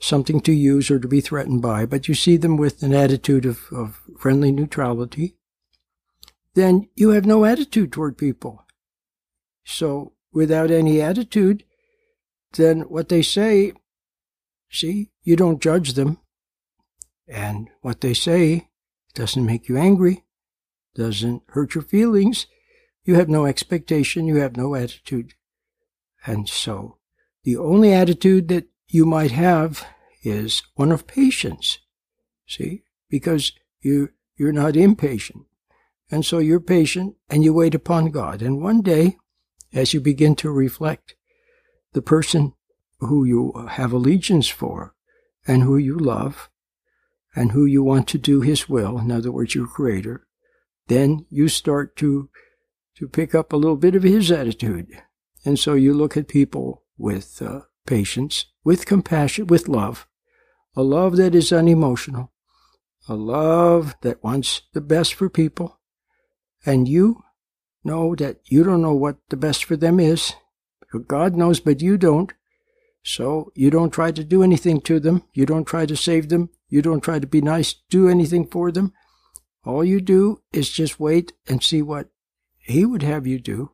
something 0.00 0.40
to 0.40 0.52
use 0.52 0.90
or 0.90 0.98
to 0.98 1.08
be 1.08 1.20
threatened 1.20 1.62
by, 1.62 1.86
but 1.86 2.08
you 2.08 2.14
see 2.14 2.36
them 2.36 2.56
with 2.56 2.82
an 2.82 2.92
attitude 2.92 3.46
of, 3.46 3.60
of 3.72 4.00
friendly 4.18 4.52
neutrality, 4.52 5.36
then 6.54 6.88
you 6.94 7.10
have 7.10 7.26
no 7.26 7.44
attitude 7.44 7.92
toward 7.92 8.18
people. 8.18 8.63
So 9.64 10.12
without 10.32 10.70
any 10.70 11.00
attitude, 11.00 11.64
then 12.52 12.82
what 12.82 13.08
they 13.08 13.22
say, 13.22 13.72
see, 14.70 15.10
you 15.22 15.36
don't 15.36 15.62
judge 15.62 15.94
them. 15.94 16.18
And 17.26 17.68
what 17.80 18.00
they 18.00 18.14
say 18.14 18.68
doesn't 19.14 19.46
make 19.46 19.68
you 19.68 19.76
angry, 19.76 20.24
doesn't 20.94 21.42
hurt 21.48 21.74
your 21.74 21.82
feelings. 21.82 22.46
You 23.04 23.14
have 23.14 23.28
no 23.28 23.46
expectation, 23.46 24.26
you 24.26 24.36
have 24.36 24.56
no 24.56 24.74
attitude. 24.74 25.34
And 26.26 26.48
so 26.48 26.98
the 27.42 27.56
only 27.56 27.92
attitude 27.92 28.48
that 28.48 28.68
you 28.88 29.04
might 29.04 29.30
have 29.30 29.86
is 30.22 30.62
one 30.74 30.92
of 30.92 31.06
patience. 31.06 31.78
See? 32.46 32.82
Because 33.08 33.52
you, 33.80 34.10
you're 34.36 34.52
not 34.52 34.76
impatient. 34.76 35.44
And 36.10 36.24
so 36.24 36.38
you're 36.38 36.60
patient 36.60 37.16
and 37.28 37.44
you 37.44 37.52
wait 37.52 37.74
upon 37.74 38.10
God. 38.10 38.42
And 38.42 38.62
one 38.62 38.82
day, 38.82 39.16
as 39.74 39.92
you 39.92 40.00
begin 40.00 40.34
to 40.36 40.50
reflect, 40.50 41.16
the 41.92 42.02
person 42.02 42.54
who 43.00 43.24
you 43.24 43.52
have 43.70 43.92
allegiance 43.92 44.48
for 44.48 44.94
and 45.46 45.62
who 45.62 45.76
you 45.76 45.98
love 45.98 46.48
and 47.36 47.52
who 47.52 47.66
you 47.66 47.82
want 47.82 48.08
to 48.08 48.18
do 48.18 48.40
his 48.40 48.68
will, 48.68 48.98
in 48.98 49.10
other 49.10 49.32
words, 49.32 49.54
your 49.54 49.66
creator, 49.66 50.26
then 50.86 51.26
you 51.28 51.48
start 51.48 51.96
to, 51.96 52.30
to 52.96 53.08
pick 53.08 53.34
up 53.34 53.52
a 53.52 53.56
little 53.56 53.76
bit 53.76 53.96
of 53.96 54.04
his 54.04 54.30
attitude. 54.30 55.02
And 55.44 55.58
so 55.58 55.74
you 55.74 55.92
look 55.92 56.16
at 56.16 56.28
people 56.28 56.84
with 56.96 57.42
uh, 57.42 57.62
patience, 57.86 58.46
with 58.62 58.86
compassion, 58.86 59.48
with 59.48 59.68
love, 59.68 60.06
a 60.76 60.82
love 60.82 61.16
that 61.16 61.34
is 61.34 61.52
unemotional, 61.52 62.32
a 63.08 63.14
love 63.14 63.94
that 64.02 64.22
wants 64.22 64.62
the 64.72 64.80
best 64.80 65.14
for 65.14 65.28
people, 65.28 65.80
and 66.64 66.88
you 66.88 67.22
know 67.84 68.14
that 68.16 68.40
you 68.44 68.64
don't 68.64 68.82
know 68.82 68.94
what 68.94 69.18
the 69.28 69.36
best 69.36 69.64
for 69.64 69.76
them 69.76 70.00
is. 70.00 70.34
God 71.06 71.34
knows, 71.34 71.60
but 71.60 71.82
you 71.82 71.96
don't. 71.96 72.32
So 73.02 73.52
you 73.54 73.70
don't 73.70 73.90
try 73.90 74.12
to 74.12 74.24
do 74.24 74.42
anything 74.42 74.80
to 74.82 74.98
them. 74.98 75.24
You 75.34 75.44
don't 75.44 75.66
try 75.66 75.84
to 75.86 75.96
save 75.96 76.28
them. 76.28 76.50
You 76.68 76.82
don't 76.82 77.02
try 77.02 77.18
to 77.18 77.26
be 77.26 77.40
nice, 77.40 77.74
do 77.90 78.08
anything 78.08 78.46
for 78.46 78.72
them. 78.72 78.92
All 79.64 79.84
you 79.84 80.00
do 80.00 80.42
is 80.52 80.70
just 80.70 80.98
wait 80.98 81.32
and 81.46 81.62
see 81.62 81.82
what 81.82 82.08
He 82.58 82.84
would 82.84 83.02
have 83.02 83.26
you 83.26 83.38
do. 83.38 83.72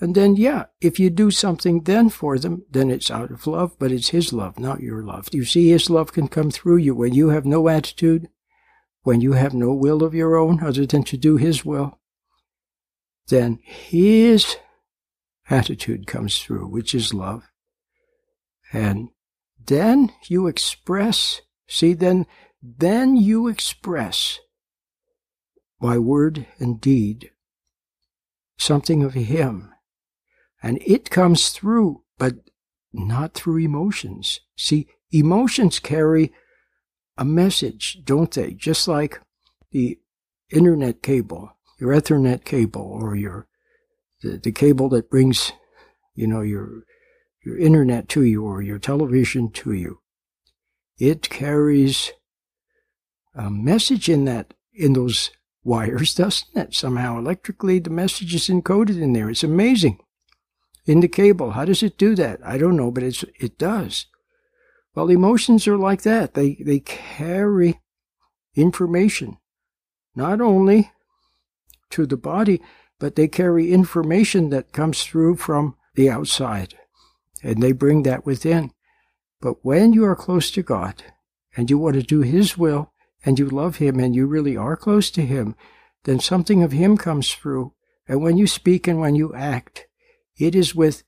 And 0.00 0.14
then, 0.14 0.36
yeah, 0.36 0.66
if 0.80 1.00
you 1.00 1.10
do 1.10 1.30
something 1.32 1.82
then 1.82 2.08
for 2.08 2.38
them, 2.38 2.64
then 2.70 2.90
it's 2.90 3.10
out 3.10 3.32
of 3.32 3.46
love, 3.46 3.76
but 3.78 3.90
it's 3.90 4.10
His 4.10 4.32
love, 4.32 4.58
not 4.58 4.80
your 4.80 5.02
love. 5.02 5.28
You 5.32 5.44
see, 5.44 5.68
His 5.68 5.90
love 5.90 6.12
can 6.12 6.28
come 6.28 6.50
through 6.50 6.76
you 6.76 6.94
when 6.94 7.14
you 7.14 7.30
have 7.30 7.44
no 7.44 7.68
attitude, 7.68 8.28
when 9.02 9.20
you 9.20 9.32
have 9.32 9.54
no 9.54 9.72
will 9.72 10.04
of 10.04 10.14
your 10.14 10.36
own 10.36 10.62
other 10.62 10.86
than 10.86 11.02
to 11.04 11.16
do 11.16 11.36
His 11.36 11.64
will. 11.64 11.98
Then 13.28 13.58
His 13.62 14.56
attitude 15.50 16.06
comes 16.06 16.38
through, 16.38 16.68
which 16.68 16.94
is 16.94 17.14
love. 17.14 17.42
And 18.72 19.08
then 19.64 20.12
you 20.28 20.46
express, 20.46 21.40
see, 21.66 21.94
then, 21.94 22.26
then 22.62 23.16
you 23.16 23.48
express 23.48 24.40
by 25.80 25.98
word 25.98 26.46
and 26.58 26.80
deed 26.80 27.30
something 28.58 29.02
of 29.02 29.14
Him 29.14 29.72
and 30.62 30.78
it 30.84 31.10
comes 31.10 31.50
through, 31.50 32.02
but 32.18 32.34
not 32.92 33.34
through 33.34 33.58
emotions. 33.58 34.40
See, 34.56 34.88
emotions 35.12 35.78
carry 35.78 36.32
a 37.16 37.24
message, 37.24 38.00
don't 38.04 38.30
they? 38.30 38.52
Just 38.52 38.88
like 38.88 39.20
the 39.70 39.98
internet 40.50 41.02
cable, 41.02 41.56
your 41.78 41.92
Ethernet 41.92 42.44
cable, 42.44 42.82
or 42.82 43.14
your 43.14 43.46
the, 44.22 44.38
the 44.38 44.52
cable 44.52 44.88
that 44.90 45.10
brings, 45.10 45.52
you 46.14 46.26
know, 46.26 46.40
your 46.40 46.84
your 47.44 47.58
internet 47.58 48.08
to 48.10 48.22
you 48.24 48.44
or 48.44 48.60
your 48.62 48.78
television 48.78 49.50
to 49.52 49.72
you. 49.72 50.00
It 50.98 51.30
carries 51.30 52.12
a 53.34 53.50
message 53.50 54.08
in 54.08 54.24
that 54.24 54.54
in 54.74 54.92
those 54.92 55.30
wires, 55.62 56.14
doesn't 56.14 56.56
it? 56.56 56.74
Somehow 56.74 57.18
electrically 57.18 57.78
the 57.78 57.90
message 57.90 58.34
is 58.34 58.48
encoded 58.48 59.00
in 59.00 59.12
there. 59.12 59.30
It's 59.30 59.44
amazing 59.44 59.98
in 60.86 61.00
the 61.00 61.08
cable. 61.08 61.52
How 61.52 61.64
does 61.64 61.82
it 61.82 61.98
do 61.98 62.14
that? 62.16 62.40
I 62.44 62.58
don't 62.58 62.76
know, 62.76 62.90
but 62.90 63.02
it's, 63.02 63.24
it 63.38 63.58
does. 63.58 64.06
Well, 64.94 65.10
emotions 65.10 65.68
are 65.68 65.76
like 65.76 66.02
that. 66.02 66.34
They, 66.34 66.56
they 66.64 66.80
carry 66.80 67.80
information, 68.56 69.36
not 70.16 70.40
only 70.40 70.90
to 71.90 72.06
the 72.06 72.16
body, 72.16 72.60
but 72.98 73.16
they 73.16 73.28
carry 73.28 73.72
information 73.72 74.50
that 74.50 74.72
comes 74.72 75.04
through 75.04 75.36
from 75.36 75.76
the 75.94 76.10
outside, 76.10 76.74
and 77.42 77.62
they 77.62 77.72
bring 77.72 78.02
that 78.02 78.26
within. 78.26 78.72
But 79.40 79.64
when 79.64 79.92
you 79.92 80.04
are 80.04 80.16
close 80.16 80.50
to 80.52 80.62
God, 80.62 81.04
and 81.56 81.70
you 81.70 81.78
want 81.78 81.94
to 81.94 82.02
do 82.02 82.20
His 82.20 82.58
will, 82.58 82.92
and 83.24 83.38
you 83.38 83.48
love 83.48 83.76
Him, 83.76 83.98
and 83.98 84.14
you 84.14 84.26
really 84.26 84.56
are 84.56 84.76
close 84.76 85.10
to 85.12 85.22
Him, 85.22 85.54
then 86.04 86.20
something 86.20 86.62
of 86.62 86.72
Him 86.72 86.96
comes 86.96 87.32
through. 87.32 87.72
And 88.06 88.22
when 88.22 88.36
you 88.36 88.46
speak 88.46 88.88
and 88.88 89.00
when 89.00 89.14
you 89.14 89.34
act, 89.34 89.86
it 90.36 90.54
is 90.54 90.74
with 90.74 91.02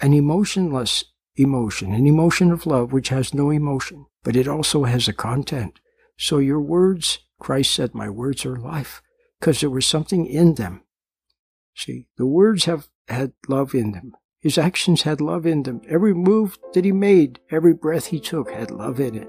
an 0.00 0.12
emotionless 0.12 1.04
emotion, 1.36 1.92
an 1.92 2.06
emotion 2.06 2.50
of 2.50 2.66
love 2.66 2.92
which 2.92 3.08
has 3.08 3.32
no 3.32 3.50
emotion, 3.50 4.06
but 4.24 4.36
it 4.36 4.48
also 4.48 4.84
has 4.84 5.08
a 5.08 5.12
content. 5.12 5.80
So 6.16 6.38
your 6.38 6.60
words, 6.60 7.20
Christ 7.40 7.72
said, 7.74 7.94
my 7.94 8.10
words 8.10 8.44
are 8.44 8.56
life, 8.56 9.00
because 9.38 9.60
there 9.60 9.70
was 9.70 9.86
something 9.86 10.26
in 10.26 10.54
them. 10.54 10.82
See, 11.74 12.06
the 12.16 12.26
words 12.26 12.64
have 12.64 12.88
had 13.08 13.32
love 13.48 13.74
in 13.74 13.92
them. 13.92 14.12
His 14.40 14.58
actions 14.58 15.02
had 15.02 15.20
love 15.20 15.46
in 15.46 15.64
them. 15.64 15.80
Every 15.88 16.14
move 16.14 16.58
that 16.74 16.84
he 16.84 16.92
made, 16.92 17.40
every 17.50 17.74
breath 17.74 18.06
he 18.06 18.20
took 18.20 18.50
had 18.50 18.70
love 18.70 19.00
in 19.00 19.14
it. 19.14 19.28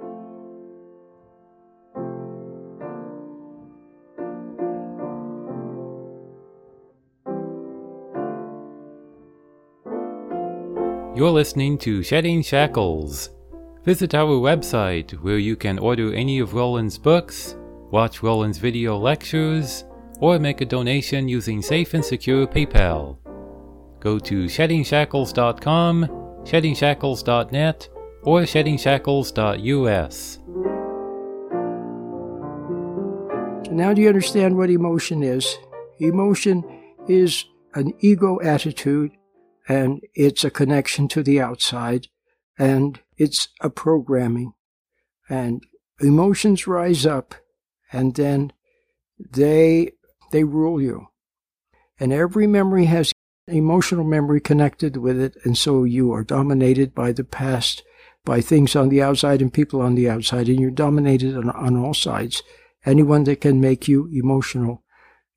You're 11.16 11.32
listening 11.32 11.78
to 11.80 12.02
Shedding 12.02 12.42
Shackles. 12.44 13.30
Visit 13.84 14.16
our 14.16 14.40
website 14.40 15.12
where 15.22 15.38
you 15.38 15.56
can 15.56 15.78
order 15.80 16.14
any 16.14 16.40
of 16.40 16.54
Roland's 16.54 16.98
books, 16.98 17.58
watch 17.92 18.24
Roland's 18.24 18.58
video 18.58 18.98
lectures, 18.98 19.84
or 20.20 20.40
make 20.40 20.62
a 20.62 20.66
donation 20.66 21.28
using 21.28 21.62
safe 21.62 21.94
and 21.94 22.04
secure 22.04 22.48
PayPal. 22.48 23.18
Go 24.00 24.20
to 24.20 24.46
sheddingshackles.com, 24.46 26.08
sheddingshackles.net, 26.44 27.90
or 28.24 28.42
sheddingshackles.us. 28.42 30.40
Now, 33.72 33.94
do 33.94 34.02
you 34.02 34.08
understand 34.08 34.58
what 34.58 34.70
emotion 34.70 35.22
is? 35.24 35.58
Emotion 36.00 36.64
is 37.08 37.46
an 37.76 37.94
ego 38.00 38.40
attitude, 38.42 39.12
and 39.68 40.02
it's 40.16 40.44
a 40.44 40.50
connection 40.50 41.08
to 41.10 41.22
the 41.22 41.40
outside, 41.40 42.08
and 42.58 43.00
it's 43.18 43.50
a 43.62 43.70
programming. 43.70 44.54
And 45.30 45.64
emotions 46.02 46.66
rise 46.68 47.06
up, 47.06 47.36
and 47.92 48.16
then 48.16 48.54
they 49.20 49.92
they 50.32 50.44
rule 50.44 50.82
you. 50.82 51.08
And 52.00 52.14
every 52.14 52.48
memory 52.48 52.86
has 52.86 53.12
emotional 53.48 54.04
memory 54.04 54.40
connected 54.40 54.98
with 54.98 55.20
it, 55.20 55.36
and 55.44 55.58
so 55.58 55.84
you 55.84 56.12
are 56.14 56.24
dominated 56.24 56.94
by 56.94 57.12
the 57.12 57.24
past, 57.24 57.84
by 58.24 58.42
things 58.42 58.76
on 58.76 58.90
the 58.90 59.02
outside 59.02 59.42
and 59.42 59.54
people 59.54 59.82
on 59.82 59.96
the 59.96 60.10
outside, 60.10 60.48
and 60.48 60.60
you're 60.60 60.72
dominated 60.72 61.36
on, 61.36 61.50
on 61.50 61.76
all 61.76 61.94
sides. 61.94 62.44
Anyone 62.86 63.24
that 63.26 63.42
can 63.42 63.60
make 63.60 63.88
you 63.88 64.08
emotional 64.14 64.84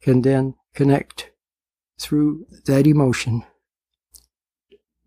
can 0.00 0.22
then 0.22 0.54
connect 0.74 1.30
through 1.98 2.46
that 2.66 2.86
emotion 2.86 3.44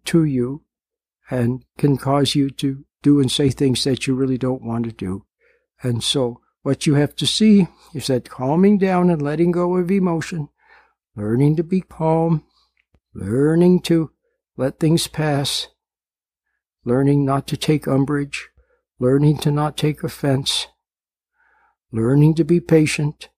to 0.06 0.24
you 0.24 0.64
and 1.30 1.66
can 1.78 1.98
cause 1.98 2.36
you 2.36 2.50
to 2.50 2.86
do 3.02 3.20
and 3.20 3.32
say 3.32 3.50
things 3.50 3.84
that 3.84 4.08
you 4.08 4.16
really 4.16 4.38
don't 4.38 4.64
want 4.64 4.86
to 4.86 4.92
do. 4.92 5.26
And 5.82 6.04
so 6.04 6.42
what 6.66 6.88
you 6.88 6.96
have 6.96 7.16
to 7.16 7.28
see 7.28 7.68
is 7.94 8.08
that 8.08 8.28
calming 8.28 8.80
down 8.80 9.12
and 9.12 9.22
letting 9.22 9.52
go 9.52 9.78
of 9.78 9.92
emotion, 9.92 10.50
learning 11.16 11.56
to 11.56 11.64
be 11.64 11.80
calm, 11.80 12.44
learning 13.14 13.80
to 13.80 14.10
let 14.58 14.80
things 14.80 15.06
pass, 15.06 15.68
learning 16.84 17.24
not 17.24 17.46
to 17.46 17.56
take 17.56 17.88
umbrage, 17.88 18.50
learning 18.98 19.38
to 19.38 19.52
not 19.52 19.78
take 19.78 20.04
offense, 20.04 20.66
learning 21.92 22.34
to 22.34 22.44
be 22.44 22.60
patient, 22.60 23.30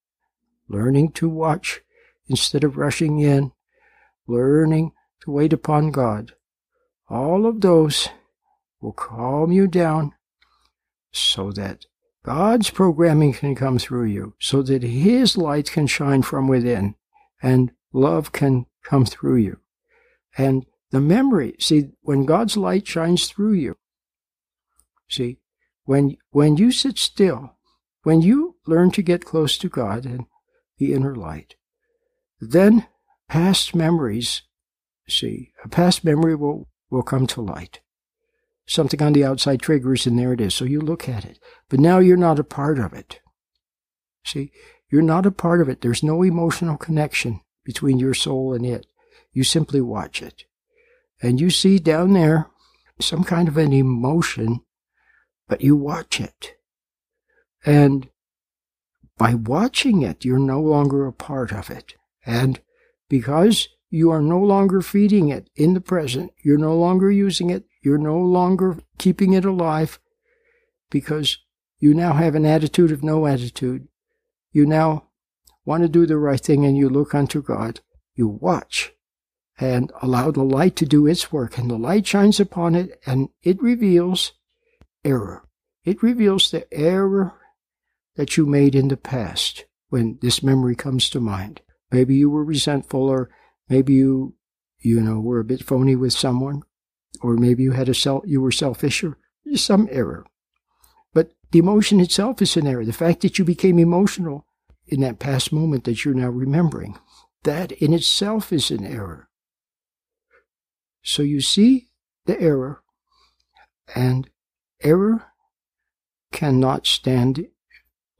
learning 0.66 1.12
to 1.12 1.28
watch 1.28 1.82
instead 2.28 2.64
of 2.64 2.78
rushing 2.78 3.18
in, 3.18 3.52
learning 4.26 4.90
to 5.20 5.30
wait 5.30 5.52
upon 5.52 5.90
God. 5.90 6.32
All 7.10 7.44
of 7.44 7.60
those 7.60 8.08
will 8.80 8.94
calm 8.94 9.52
you 9.52 9.68
down 9.68 10.14
so 11.12 11.52
that 11.52 11.84
God's 12.28 12.68
programming 12.68 13.32
can 13.32 13.54
come 13.54 13.78
through 13.78 14.04
you, 14.04 14.34
so 14.38 14.60
that 14.60 14.82
His 14.82 15.38
light 15.38 15.72
can 15.72 15.86
shine 15.86 16.20
from 16.20 16.46
within 16.46 16.94
and 17.42 17.72
love 17.90 18.32
can 18.32 18.66
come 18.84 19.06
through 19.06 19.36
you. 19.36 19.60
And 20.36 20.66
the 20.90 21.00
memory, 21.00 21.54
see, 21.58 21.88
when 22.02 22.26
God's 22.26 22.54
light 22.54 22.86
shines 22.86 23.28
through 23.28 23.54
you, 23.54 23.78
see, 25.08 25.38
when, 25.84 26.18
when 26.28 26.58
you 26.58 26.70
sit 26.70 26.98
still, 26.98 27.56
when 28.02 28.20
you 28.20 28.56
learn 28.66 28.90
to 28.90 29.00
get 29.00 29.24
close 29.24 29.56
to 29.56 29.70
God 29.70 30.04
and 30.04 30.26
the 30.76 30.92
inner 30.92 31.16
light, 31.16 31.54
then 32.42 32.88
past 33.26 33.74
memories, 33.74 34.42
see, 35.08 35.52
a 35.64 35.68
past 35.68 36.04
memory 36.04 36.34
will, 36.34 36.68
will 36.90 37.02
come 37.02 37.26
to 37.28 37.40
light 37.40 37.80
something 38.68 39.02
on 39.02 39.14
the 39.14 39.24
outside 39.24 39.60
triggers, 39.60 40.06
and 40.06 40.18
there 40.18 40.32
it 40.32 40.40
is. 40.40 40.54
So 40.54 40.64
you 40.64 40.80
look 40.80 41.08
at 41.08 41.24
it. 41.24 41.40
But 41.68 41.80
now 41.80 41.98
you're 41.98 42.16
not 42.16 42.38
a 42.38 42.44
part 42.44 42.78
of 42.78 42.92
it. 42.92 43.20
See, 44.24 44.52
you're 44.90 45.02
not 45.02 45.26
a 45.26 45.32
part 45.32 45.60
of 45.60 45.68
it. 45.68 45.80
There's 45.80 46.02
no 46.02 46.22
emotional 46.22 46.76
connection 46.76 47.40
between 47.64 47.98
your 47.98 48.14
soul 48.14 48.54
and 48.54 48.64
it. 48.64 48.86
You 49.32 49.42
simply 49.42 49.80
watch 49.80 50.22
it. 50.22 50.44
And 51.20 51.40
you 51.40 51.50
see 51.50 51.78
down 51.78 52.12
there 52.12 52.46
some 53.00 53.24
kind 53.24 53.48
of 53.48 53.56
an 53.56 53.72
emotion, 53.72 54.60
but 55.48 55.62
you 55.62 55.74
watch 55.74 56.20
it. 56.20 56.54
And 57.64 58.08
by 59.16 59.34
watching 59.34 60.02
it, 60.02 60.24
you're 60.24 60.38
no 60.38 60.60
longer 60.60 61.06
a 61.06 61.12
part 61.12 61.52
of 61.52 61.70
it. 61.70 61.94
And 62.24 62.60
because 63.08 63.68
you 63.90 64.10
are 64.10 64.22
no 64.22 64.38
longer 64.38 64.80
feeding 64.80 65.28
it 65.28 65.48
in 65.56 65.74
the 65.74 65.80
present, 65.80 66.32
you're 66.44 66.58
no 66.58 66.76
longer 66.76 67.10
using 67.10 67.50
it, 67.50 67.64
you're 67.82 67.98
no 67.98 68.18
longer 68.18 68.78
keeping 68.98 69.32
it 69.32 69.44
alive 69.44 69.98
because 70.90 71.38
you 71.78 71.94
now 71.94 72.14
have 72.14 72.34
an 72.34 72.44
attitude 72.44 72.90
of 72.90 73.04
no 73.04 73.26
attitude. 73.26 73.88
You 74.52 74.66
now 74.66 75.08
want 75.64 75.82
to 75.82 75.88
do 75.88 76.06
the 76.06 76.16
right 76.16 76.40
thing 76.40 76.64
and 76.64 76.76
you 76.76 76.88
look 76.88 77.14
unto 77.14 77.42
God. 77.42 77.80
You 78.14 78.28
watch 78.28 78.92
and 79.60 79.92
allow 80.02 80.30
the 80.30 80.42
light 80.42 80.76
to 80.76 80.86
do 80.86 81.06
its 81.06 81.30
work. 81.30 81.58
And 81.58 81.70
the 81.70 81.76
light 81.76 82.06
shines 82.06 82.40
upon 82.40 82.74
it 82.74 83.00
and 83.06 83.28
it 83.42 83.62
reveals 83.62 84.32
error. 85.04 85.44
It 85.84 86.02
reveals 86.02 86.50
the 86.50 86.72
error 86.72 87.34
that 88.16 88.36
you 88.36 88.46
made 88.46 88.74
in 88.74 88.88
the 88.88 88.96
past 88.96 89.64
when 89.88 90.18
this 90.20 90.42
memory 90.42 90.74
comes 90.74 91.08
to 91.10 91.20
mind. 91.20 91.60
Maybe 91.90 92.16
you 92.16 92.28
were 92.28 92.44
resentful 92.44 93.08
or 93.08 93.30
maybe 93.68 93.94
you, 93.94 94.34
you 94.80 95.00
know, 95.00 95.20
were 95.20 95.40
a 95.40 95.44
bit 95.44 95.64
phony 95.64 95.94
with 95.94 96.12
someone 96.12 96.62
or 97.20 97.34
maybe 97.34 97.62
you 97.62 97.72
had 97.72 97.88
a 97.88 97.94
self, 97.94 98.24
you 98.26 98.40
were 98.40 98.52
selfish 98.52 99.02
or 99.04 99.16
some 99.54 99.88
error. 99.90 100.24
But 101.14 101.32
the 101.50 101.58
emotion 101.58 102.00
itself 102.00 102.42
is 102.42 102.56
an 102.56 102.66
error. 102.66 102.84
The 102.84 102.92
fact 102.92 103.22
that 103.22 103.38
you 103.38 103.44
became 103.44 103.78
emotional 103.78 104.46
in 104.86 105.00
that 105.00 105.18
past 105.18 105.52
moment 105.52 105.84
that 105.84 106.04
you're 106.04 106.14
now 106.14 106.28
remembering, 106.28 106.98
that 107.44 107.72
in 107.72 107.92
itself 107.92 108.52
is 108.52 108.70
an 108.70 108.84
error. 108.84 109.28
So 111.02 111.22
you 111.22 111.40
see 111.40 111.88
the 112.26 112.40
error, 112.40 112.82
and 113.94 114.28
error 114.82 115.24
cannot 116.32 116.86
stand 116.86 117.46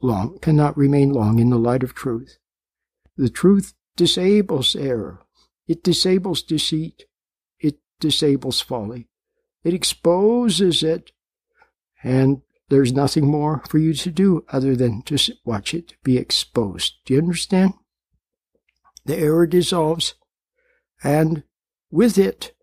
long, 0.01 0.39
cannot 0.39 0.77
remain 0.77 1.11
long 1.11 1.39
in 1.39 1.49
the 1.49 1.59
light 1.59 1.83
of 1.83 1.93
truth. 1.93 2.37
The 3.17 3.29
truth 3.29 3.73
disables 3.95 4.75
error. 4.75 5.21
It 5.67 5.83
disables 5.83 6.41
deceit 6.41 7.05
disables 7.99 8.61
folly. 8.61 9.07
It 9.63 9.73
exposes 9.73 10.83
it, 10.83 11.11
and 12.03 12.41
there's 12.69 12.93
nothing 12.93 13.27
more 13.27 13.63
for 13.67 13.77
you 13.77 13.93
to 13.93 14.11
do 14.11 14.45
other 14.49 14.75
than 14.75 15.01
to 15.03 15.17
watch 15.43 15.73
it 15.73 15.95
be 16.03 16.17
exposed. 16.17 16.93
Do 17.05 17.13
you 17.13 17.19
understand? 17.19 17.73
The 19.05 19.17
error 19.17 19.47
dissolves, 19.47 20.15
and 21.03 21.43
with 21.89 22.17
it, 22.17 22.53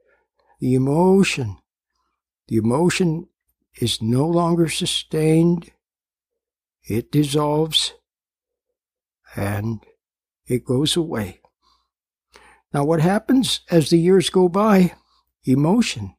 the 0.60 0.74
emotion. 0.74 1.58
The 2.48 2.56
emotion 2.56 3.28
is 3.80 4.00
no 4.00 4.26
longer 4.26 4.68
sustained. 4.68 5.72
It 6.84 7.10
dissolves, 7.10 7.94
and 9.34 9.84
it 10.46 10.64
goes 10.64 10.96
away. 10.96 11.40
Now, 12.72 12.84
what 12.84 13.00
happens 13.00 13.60
as 13.70 13.90
the 13.90 13.98
years 13.98 14.30
go 14.30 14.48
by? 14.48 14.94
Emotion, 15.46 16.14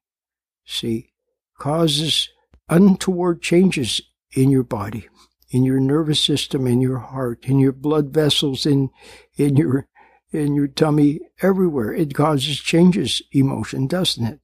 see, 0.65 1.11
causes 1.59 2.29
untoward 2.69 3.41
changes 3.41 4.01
in 4.35 4.49
your 4.49 4.63
body, 4.63 5.07
in 5.49 5.63
your 5.63 5.79
nervous 5.79 6.19
system, 6.19 6.67
in 6.67 6.81
your 6.81 6.99
heart, 6.99 7.45
in 7.45 7.59
your 7.59 7.71
blood 7.71 8.13
vessels, 8.13 8.65
in, 8.65 8.89
in 9.35 9.55
your, 9.55 9.87
in 10.31 10.55
your 10.55 10.67
tummy, 10.67 11.19
everywhere. 11.41 11.93
It 11.93 12.13
causes 12.13 12.59
changes, 12.59 13.21
emotion, 13.31 13.87
doesn't 13.87 14.25
it? 14.25 14.39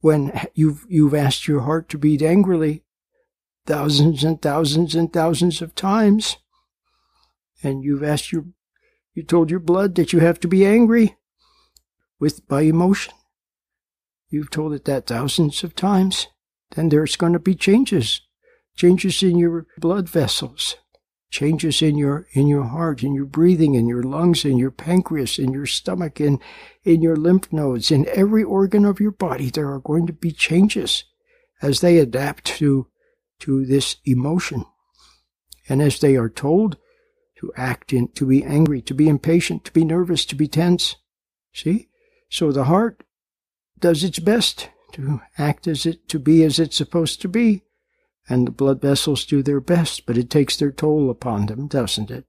When 0.00 0.32
you've, 0.54 0.84
you've 0.88 1.14
asked 1.14 1.46
your 1.46 1.60
heart 1.60 1.88
to 1.90 1.98
beat 1.98 2.22
angrily 2.22 2.82
thousands 3.66 4.24
and 4.24 4.42
thousands 4.42 4.96
and 4.96 5.12
thousands 5.12 5.62
of 5.62 5.74
times, 5.74 6.36
and 7.62 7.84
you've 7.84 8.02
asked 8.02 8.32
your, 8.32 8.46
you 9.14 9.22
told 9.22 9.50
your 9.50 9.60
blood 9.60 9.94
that 9.94 10.12
you 10.12 10.18
have 10.18 10.40
to 10.40 10.48
be 10.48 10.66
angry 10.66 11.16
with, 12.18 12.46
by 12.48 12.62
emotion 12.62 13.14
You've 14.32 14.50
told 14.50 14.72
it 14.72 14.86
that 14.86 15.06
thousands 15.06 15.62
of 15.62 15.76
times. 15.76 16.26
Then 16.74 16.88
there's 16.88 17.16
going 17.16 17.34
to 17.34 17.38
be 17.38 17.54
changes. 17.54 18.22
Changes 18.74 19.22
in 19.22 19.36
your 19.36 19.66
blood 19.76 20.08
vessels. 20.08 20.76
Changes 21.30 21.82
in 21.82 21.98
your, 21.98 22.26
in 22.32 22.46
your 22.46 22.64
heart, 22.64 23.02
in 23.02 23.12
your 23.12 23.26
breathing, 23.26 23.74
in 23.74 23.86
your 23.86 24.02
lungs, 24.02 24.46
in 24.46 24.56
your 24.56 24.70
pancreas, 24.70 25.38
in 25.38 25.52
your 25.52 25.66
stomach, 25.66 26.18
in, 26.18 26.40
in 26.82 27.02
your 27.02 27.14
lymph 27.14 27.52
nodes, 27.52 27.90
in 27.90 28.08
every 28.08 28.42
organ 28.42 28.86
of 28.86 29.00
your 29.00 29.10
body. 29.10 29.50
There 29.50 29.70
are 29.70 29.80
going 29.80 30.06
to 30.06 30.14
be 30.14 30.32
changes 30.32 31.04
as 31.60 31.82
they 31.82 31.98
adapt 31.98 32.46
to, 32.46 32.86
to 33.40 33.66
this 33.66 33.96
emotion. 34.06 34.64
And 35.68 35.82
as 35.82 36.00
they 36.00 36.16
are 36.16 36.30
told 36.30 36.78
to 37.36 37.52
act 37.54 37.92
in, 37.92 38.08
to 38.12 38.26
be 38.26 38.42
angry, 38.42 38.80
to 38.80 38.94
be 38.94 39.08
impatient, 39.08 39.66
to 39.66 39.72
be 39.72 39.84
nervous, 39.84 40.24
to 40.24 40.34
be 40.34 40.48
tense. 40.48 40.96
See? 41.52 41.90
So 42.30 42.50
the 42.50 42.64
heart 42.64 43.04
does 43.82 44.02
its 44.02 44.18
best 44.18 44.70
to 44.92 45.20
act 45.36 45.66
as 45.66 45.84
it, 45.84 46.08
to 46.08 46.18
be 46.18 46.42
as 46.44 46.58
it's 46.58 46.76
supposed 46.76 47.20
to 47.20 47.28
be. 47.28 47.62
And 48.28 48.46
the 48.46 48.52
blood 48.52 48.80
vessels 48.80 49.26
do 49.26 49.42
their 49.42 49.60
best, 49.60 50.06
but 50.06 50.16
it 50.16 50.30
takes 50.30 50.56
their 50.56 50.72
toll 50.72 51.10
upon 51.10 51.46
them, 51.46 51.66
doesn't 51.66 52.10
it? 52.10 52.24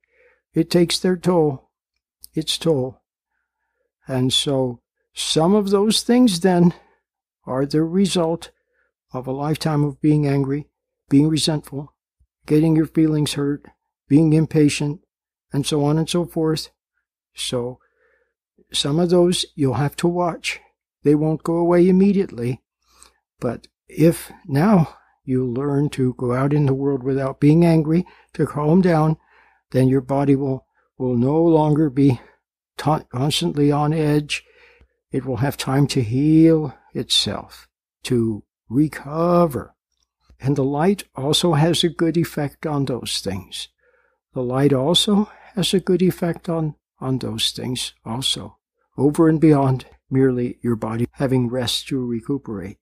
It 0.53 0.69
takes 0.69 0.99
their 0.99 1.15
toll. 1.15 1.69
Its 2.33 2.57
toll. 2.57 3.01
And 4.07 4.33
so 4.33 4.81
some 5.13 5.53
of 5.53 5.69
those 5.69 6.01
things 6.01 6.39
then 6.39 6.73
are 7.45 7.65
the 7.65 7.83
result 7.83 8.49
of 9.13 9.27
a 9.27 9.31
lifetime 9.31 9.83
of 9.83 10.01
being 10.01 10.27
angry, 10.27 10.67
being 11.09 11.29
resentful, 11.29 11.93
getting 12.47 12.75
your 12.75 12.87
feelings 12.87 13.33
hurt, 13.33 13.65
being 14.07 14.33
impatient, 14.33 15.01
and 15.51 15.65
so 15.65 15.83
on 15.85 15.99
and 15.99 16.09
so 16.09 16.25
forth. 16.25 16.69
So 17.35 17.79
some 18.71 18.99
of 18.99 19.11
those 19.11 19.45
you'll 19.55 19.75
have 19.75 19.95
to 19.97 20.07
watch. 20.07 20.59
They 21.03 21.15
won't 21.15 21.43
go 21.43 21.57
away 21.57 21.87
immediately. 21.87 22.61
But 23.39 23.67
if 23.87 24.31
now 24.47 24.95
you 25.23 25.45
learn 25.45 25.89
to 25.89 26.13
go 26.15 26.33
out 26.33 26.53
in 26.53 26.65
the 26.65 26.73
world 26.73 27.03
without 27.03 27.39
being 27.39 27.65
angry, 27.65 28.05
to 28.33 28.45
calm 28.45 28.81
down, 28.81 29.17
then 29.71 29.87
your 29.87 30.01
body 30.01 30.35
will, 30.35 30.65
will 30.97 31.15
no 31.15 31.41
longer 31.41 31.89
be 31.89 32.19
ta- 32.77 33.03
constantly 33.09 33.71
on 33.71 33.93
edge. 33.93 34.43
It 35.11 35.25
will 35.25 35.37
have 35.37 35.57
time 35.57 35.87
to 35.87 36.01
heal 36.01 36.73
itself, 36.93 37.67
to 38.03 38.43
recover. 38.69 39.75
And 40.39 40.55
the 40.55 40.63
light 40.63 41.03
also 41.15 41.53
has 41.53 41.83
a 41.83 41.89
good 41.89 42.17
effect 42.17 42.65
on 42.65 42.85
those 42.85 43.19
things. 43.19 43.69
The 44.33 44.41
light 44.41 44.73
also 44.73 45.29
has 45.55 45.73
a 45.73 45.79
good 45.79 46.01
effect 46.01 46.49
on, 46.49 46.75
on 46.99 47.19
those 47.19 47.51
things 47.51 47.93
also, 48.03 48.57
over 48.97 49.29
and 49.29 49.39
beyond 49.39 49.85
merely 50.13 50.59
your 50.61 50.75
body 50.75 51.07
having 51.13 51.49
rest 51.49 51.87
to 51.87 52.05
recuperate. 52.05 52.77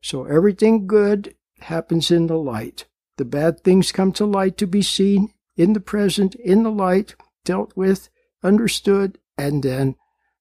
So 0.00 0.24
everything 0.24 0.86
good 0.86 1.34
happens 1.60 2.10
in 2.10 2.28
the 2.28 2.38
light. 2.38 2.86
The 3.16 3.24
bad 3.24 3.60
things 3.60 3.92
come 3.92 4.12
to 4.12 4.24
light 4.24 4.56
to 4.58 4.66
be 4.66 4.82
seen 4.82 5.32
in 5.56 5.72
the 5.72 5.80
present, 5.80 6.36
in 6.36 6.62
the 6.62 6.70
light, 6.70 7.16
dealt 7.44 7.76
with, 7.76 8.08
understood, 8.44 9.18
and 9.36 9.62
then 9.62 9.96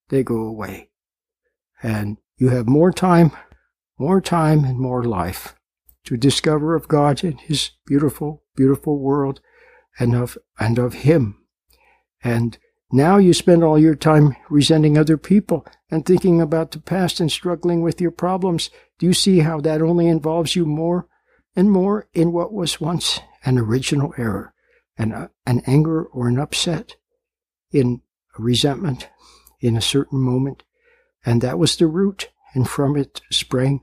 they 0.09 0.23
go 0.23 0.37
away. 0.37 0.91
And 1.81 2.17
you 2.37 2.49
have 2.49 2.67
more 2.67 2.91
time, 2.91 3.31
more 3.97 4.21
time, 4.21 4.63
and 4.63 4.79
more 4.79 5.03
life 5.03 5.55
to 6.05 6.17
discover 6.17 6.75
of 6.75 6.87
God 6.87 7.23
and 7.23 7.39
His 7.41 7.71
beautiful, 7.85 8.43
beautiful 8.55 8.99
world 8.99 9.41
and 9.99 10.15
of, 10.15 10.37
and 10.59 10.77
of 10.77 10.93
Him. 10.93 11.43
And 12.23 12.57
now 12.91 13.17
you 13.17 13.33
spend 13.33 13.63
all 13.63 13.77
your 13.77 13.95
time 13.95 14.35
resenting 14.49 14.97
other 14.97 15.17
people 15.17 15.65
and 15.91 16.05
thinking 16.05 16.39
about 16.39 16.71
the 16.71 16.79
past 16.79 17.19
and 17.19 17.31
struggling 17.31 17.81
with 17.81 17.99
your 17.99 18.11
problems. 18.11 18.69
Do 18.97 19.05
you 19.05 19.13
see 19.13 19.39
how 19.39 19.59
that 19.61 19.81
only 19.81 20.07
involves 20.07 20.55
you 20.55 20.65
more 20.65 21.07
and 21.55 21.69
more 21.69 22.07
in 22.13 22.31
what 22.31 22.53
was 22.53 22.79
once 22.79 23.19
an 23.43 23.57
original 23.57 24.13
error, 24.17 24.53
an, 24.97 25.11
uh, 25.11 25.27
an 25.45 25.63
anger 25.67 26.03
or 26.03 26.27
an 26.27 26.39
upset, 26.39 26.95
in 27.71 28.01
a 28.37 28.41
resentment 28.41 29.09
in 29.59 29.75
a 29.75 29.81
certain 29.81 30.19
moment? 30.19 30.63
And 31.25 31.41
that 31.41 31.59
was 31.59 31.75
the 31.75 31.87
root, 31.87 32.29
and 32.53 32.69
from 32.69 32.95
it 32.95 33.19
sprang 33.29 33.81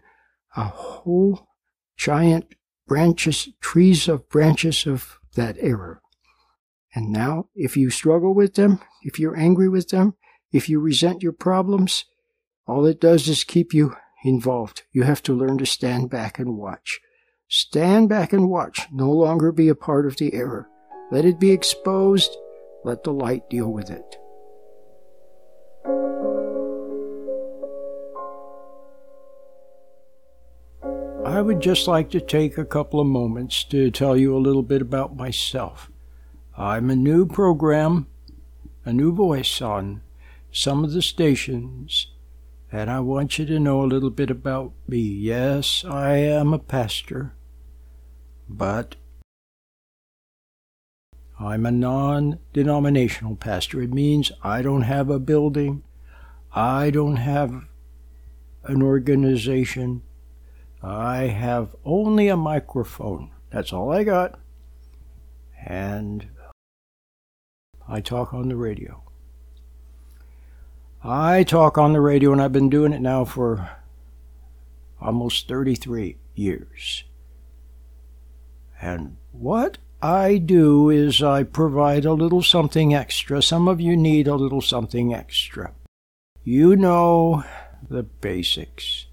a 0.56 0.64
whole 0.64 1.48
giant 1.96 2.54
branches, 2.86 3.50
trees 3.60 4.08
of 4.08 4.28
branches 4.30 4.86
of 4.86 5.18
that 5.34 5.56
error. 5.58 6.00
And 6.94 7.10
now, 7.10 7.48
if 7.54 7.76
you 7.76 7.90
struggle 7.90 8.34
with 8.34 8.54
them, 8.54 8.80
if 9.02 9.18
you're 9.18 9.36
angry 9.36 9.68
with 9.68 9.88
them, 9.88 10.14
if 10.52 10.68
you 10.68 10.78
resent 10.78 11.22
your 11.22 11.32
problems, 11.32 12.04
all 12.66 12.86
it 12.86 13.00
does 13.00 13.28
is 13.28 13.42
keep 13.42 13.74
you 13.74 13.96
involved. 14.24 14.82
You 14.92 15.02
have 15.02 15.22
to 15.24 15.34
learn 15.34 15.58
to 15.58 15.66
stand 15.66 16.08
back 16.08 16.38
and 16.38 16.56
watch. 16.56 17.00
Stand 17.48 18.08
back 18.08 18.32
and 18.32 18.48
watch. 18.48 18.86
No 18.92 19.10
longer 19.10 19.50
be 19.50 19.68
a 19.68 19.74
part 19.74 20.06
of 20.06 20.16
the 20.16 20.32
error. 20.32 20.68
Let 21.10 21.24
it 21.24 21.40
be 21.40 21.50
exposed. 21.50 22.36
Let 22.84 23.02
the 23.02 23.12
light 23.12 23.50
deal 23.50 23.72
with 23.72 23.90
it. 23.90 24.16
I 31.26 31.40
would 31.40 31.60
just 31.60 31.88
like 31.88 32.10
to 32.10 32.20
take 32.20 32.58
a 32.58 32.64
couple 32.64 33.00
of 33.00 33.06
moments 33.08 33.64
to 33.64 33.90
tell 33.90 34.16
you 34.16 34.36
a 34.36 34.38
little 34.38 34.62
bit 34.62 34.80
about 34.80 35.16
myself. 35.16 35.90
I'm 36.56 36.88
a 36.88 36.94
new 36.94 37.26
program, 37.26 38.06
a 38.84 38.92
new 38.92 39.12
voice 39.12 39.60
on 39.60 40.02
some 40.52 40.84
of 40.84 40.92
the 40.92 41.02
stations, 41.02 42.12
and 42.70 42.88
I 42.88 43.00
want 43.00 43.40
you 43.40 43.46
to 43.46 43.58
know 43.58 43.82
a 43.82 43.90
little 43.90 44.10
bit 44.10 44.30
about 44.30 44.72
me. 44.86 45.00
Yes, 45.00 45.84
I 45.84 46.14
am 46.18 46.54
a 46.54 46.60
pastor, 46.60 47.34
but 48.48 48.94
I'm 51.40 51.66
a 51.66 51.72
non 51.72 52.38
denominational 52.52 53.34
pastor. 53.34 53.82
It 53.82 53.92
means 53.92 54.30
I 54.44 54.62
don't 54.62 54.82
have 54.82 55.10
a 55.10 55.18
building, 55.18 55.82
I 56.54 56.90
don't 56.90 57.16
have 57.16 57.64
an 58.62 58.80
organization, 58.80 60.02
I 60.80 61.22
have 61.22 61.74
only 61.84 62.28
a 62.28 62.36
microphone. 62.36 63.32
That's 63.50 63.72
all 63.72 63.90
I 63.90 64.04
got. 64.04 64.38
And 65.66 66.28
I 67.88 68.00
talk 68.00 68.32
on 68.32 68.48
the 68.48 68.56
radio. 68.56 69.02
I 71.02 71.44
talk 71.44 71.76
on 71.76 71.92
the 71.92 72.00
radio, 72.00 72.32
and 72.32 72.40
I've 72.40 72.52
been 72.52 72.70
doing 72.70 72.92
it 72.92 73.00
now 73.00 73.24
for 73.24 73.70
almost 75.00 75.48
33 75.48 76.16
years. 76.34 77.04
And 78.80 79.16
what 79.32 79.78
I 80.00 80.38
do 80.38 80.88
is 80.88 81.22
I 81.22 81.42
provide 81.42 82.04
a 82.04 82.12
little 82.12 82.42
something 82.42 82.94
extra. 82.94 83.42
Some 83.42 83.68
of 83.68 83.80
you 83.80 83.96
need 83.96 84.26
a 84.26 84.34
little 84.34 84.62
something 84.62 85.14
extra. 85.14 85.72
You 86.42 86.76
know 86.76 87.44
the 87.88 88.02
basics. 88.02 89.06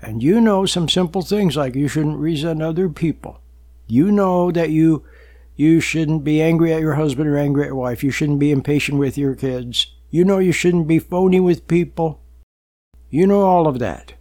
And 0.00 0.22
you 0.22 0.40
know 0.40 0.64
some 0.64 0.88
simple 0.88 1.22
things 1.22 1.56
like 1.56 1.74
you 1.74 1.88
shouldn't 1.88 2.18
resent 2.18 2.62
other 2.62 2.88
people. 2.88 3.40
You 3.86 4.12
know 4.12 4.52
that 4.52 4.70
you 4.70 5.04
you 5.58 5.80
shouldn't 5.80 6.22
be 6.22 6.40
angry 6.40 6.72
at 6.72 6.80
your 6.80 6.94
husband 6.94 7.28
or 7.28 7.36
angry 7.36 7.64
at 7.64 7.70
your 7.70 7.74
wife. 7.74 8.04
You 8.04 8.12
shouldn't 8.12 8.38
be 8.38 8.52
impatient 8.52 8.96
with 8.96 9.18
your 9.18 9.34
kids. 9.34 9.88
You 10.08 10.24
know 10.24 10.38
you 10.38 10.52
shouldn't 10.52 10.86
be 10.86 11.00
phony 11.00 11.40
with 11.40 11.66
people. 11.66 12.20
You 13.10 13.26
know 13.26 13.42
all 13.42 13.66
of 13.66 13.80
that. 13.80 14.14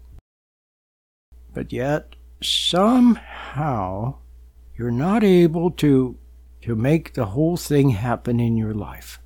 But 1.53 1.71
yet, 1.71 2.15
somehow, 2.41 4.15
you're 4.75 4.89
not 4.89 5.23
able 5.23 5.69
to, 5.71 6.17
to 6.63 6.75
make 6.75 7.13
the 7.13 7.27
whole 7.27 7.55
thing 7.55 7.91
happen 7.91 8.39
in 8.39 8.57
your 8.57 8.73
life. 8.73 9.19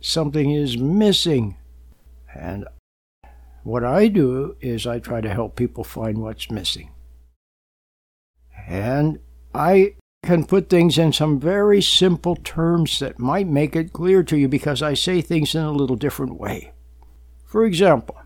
Something 0.00 0.52
is 0.52 0.78
missing. 0.78 1.56
And 2.32 2.64
what 3.64 3.82
I 3.82 4.06
do 4.06 4.54
is 4.60 4.86
I 4.86 5.00
try 5.00 5.20
to 5.20 5.34
help 5.34 5.56
people 5.56 5.82
find 5.82 6.18
what's 6.18 6.48
missing. 6.48 6.90
And 8.68 9.18
I 9.52 9.94
can 10.22 10.44
put 10.44 10.68
things 10.68 10.98
in 10.98 11.12
some 11.12 11.40
very 11.40 11.80
simple 11.80 12.36
terms 12.36 12.98
that 12.98 13.18
might 13.18 13.46
make 13.46 13.74
it 13.74 13.92
clear 13.92 14.22
to 14.22 14.36
you 14.36 14.48
because 14.48 14.82
I 14.82 14.94
say 14.94 15.20
things 15.20 15.54
in 15.54 15.62
a 15.62 15.72
little 15.72 15.96
different 15.96 16.38
way. 16.38 16.72
For 17.44 17.64
example, 17.64 18.16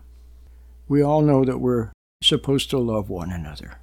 we 0.87 1.01
all 1.01 1.21
know 1.21 1.45
that 1.45 1.59
we're 1.59 1.91
supposed 2.21 2.69
to 2.69 2.77
love 2.77 3.09
one 3.09 3.31
another. 3.31 3.79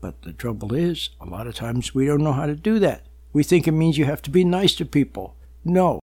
But 0.00 0.22
the 0.22 0.32
trouble 0.32 0.74
is, 0.74 1.10
a 1.20 1.26
lot 1.26 1.46
of 1.46 1.54
times 1.54 1.94
we 1.94 2.06
don't 2.06 2.22
know 2.22 2.32
how 2.32 2.46
to 2.46 2.54
do 2.54 2.78
that. 2.80 3.02
We 3.32 3.42
think 3.42 3.68
it 3.68 3.72
means 3.72 3.98
you 3.98 4.06
have 4.06 4.22
to 4.22 4.30
be 4.30 4.44
nice 4.44 4.74
to 4.76 4.84
people. 4.84 5.36
No. 5.64 6.00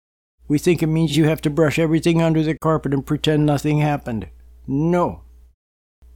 We 0.48 0.58
think 0.58 0.82
it 0.82 0.88
means 0.88 1.16
you 1.16 1.26
have 1.26 1.42
to 1.42 1.50
brush 1.50 1.78
everything 1.78 2.22
under 2.22 2.44
the 2.44 2.58
carpet 2.58 2.94
and 2.94 3.06
pretend 3.06 3.46
nothing 3.46 3.80
happened. 3.80 4.30
No. 4.68 5.22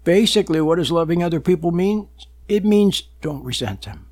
Basically, 0.03 0.59
what 0.59 0.77
does 0.77 0.91
loving 0.91 1.23
other 1.23 1.39
people 1.39 1.71
mean? 1.71 2.07
It 2.47 2.65
means 2.65 3.03
don't 3.21 3.43
resent 3.43 3.83
them. 3.83 4.07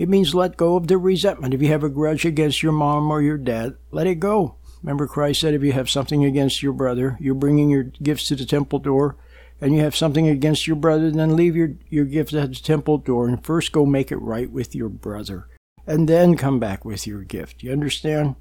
It 0.00 0.08
means 0.08 0.34
let 0.34 0.56
go 0.56 0.76
of 0.76 0.86
the 0.86 0.96
resentment. 0.96 1.52
If 1.52 1.60
you 1.60 1.68
have 1.68 1.84
a 1.84 1.90
grudge 1.90 2.24
against 2.24 2.62
your 2.62 2.72
mom 2.72 3.10
or 3.10 3.20
your 3.20 3.36
dad, 3.36 3.76
let 3.90 4.06
it 4.06 4.14
go. 4.14 4.54
Remember, 4.82 5.06
Christ 5.06 5.42
said 5.42 5.52
if 5.52 5.62
you 5.62 5.72
have 5.72 5.90
something 5.90 6.24
against 6.24 6.62
your 6.62 6.72
brother, 6.72 7.18
you're 7.20 7.34
bringing 7.34 7.68
your 7.68 7.82
gifts 7.82 8.26
to 8.28 8.34
the 8.34 8.46
temple 8.46 8.78
door, 8.78 9.16
and 9.60 9.74
you 9.74 9.82
have 9.82 9.94
something 9.94 10.26
against 10.26 10.66
your 10.66 10.76
brother, 10.76 11.10
then 11.10 11.36
leave 11.36 11.54
your, 11.54 11.72
your 11.90 12.06
gift 12.06 12.32
at 12.32 12.48
the 12.48 12.54
temple 12.54 12.96
door 12.96 13.28
and 13.28 13.44
first 13.44 13.72
go 13.72 13.84
make 13.84 14.10
it 14.10 14.16
right 14.16 14.50
with 14.50 14.74
your 14.74 14.88
brother, 14.88 15.48
and 15.86 16.08
then 16.08 16.34
come 16.34 16.58
back 16.58 16.82
with 16.82 17.06
your 17.06 17.22
gift. 17.22 17.62
You 17.62 17.70
understand? 17.70 18.36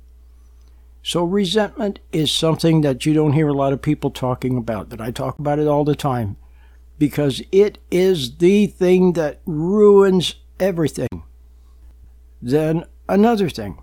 So, 1.04 1.26
resentment 1.26 2.00
is 2.14 2.32
something 2.32 2.80
that 2.82 3.06
you 3.06 3.14
don't 3.14 3.34
hear 3.34 3.50
a 3.50 3.54
lot 3.54 3.74
of 3.74 3.82
people 3.82 4.12
talking 4.12 4.56
about, 4.56 4.88
but 4.88 5.02
I 5.02 5.12
talk 5.12 5.38
about 5.40 5.60
it 5.60 5.68
all 5.68 5.84
the 5.84 5.94
time 5.94 6.38
because 6.98 7.44
it 7.52 7.80
is 7.92 8.38
the 8.38 8.68
thing 8.68 9.12
that 9.14 9.42
ruins 9.46 10.36
everything. 10.58 11.26
Then 12.42 12.86
another 13.08 13.50
thing, 13.50 13.82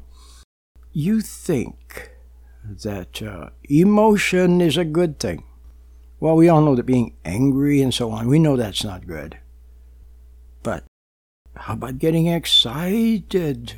you 0.93 1.21
think 1.21 2.11
that 2.83 3.23
uh, 3.23 3.51
emotion 3.65 4.61
is 4.61 4.77
a 4.77 4.85
good 4.85 5.19
thing. 5.19 5.45
Well, 6.19 6.37
we 6.37 6.49
all 6.49 6.63
know 6.63 6.75
that 6.75 6.87
being 6.87 7.15
angry 7.25 7.83
and 7.83 7.93
so 7.93 8.11
on, 8.11 8.29
we 8.29 8.39
know 8.39 8.57
that's 8.57 8.83
not 8.83 9.07
good. 9.07 9.39
But 10.63 10.85
how 11.55 11.75
about 11.75 11.99
getting 11.99 12.27
excited? 12.27 13.75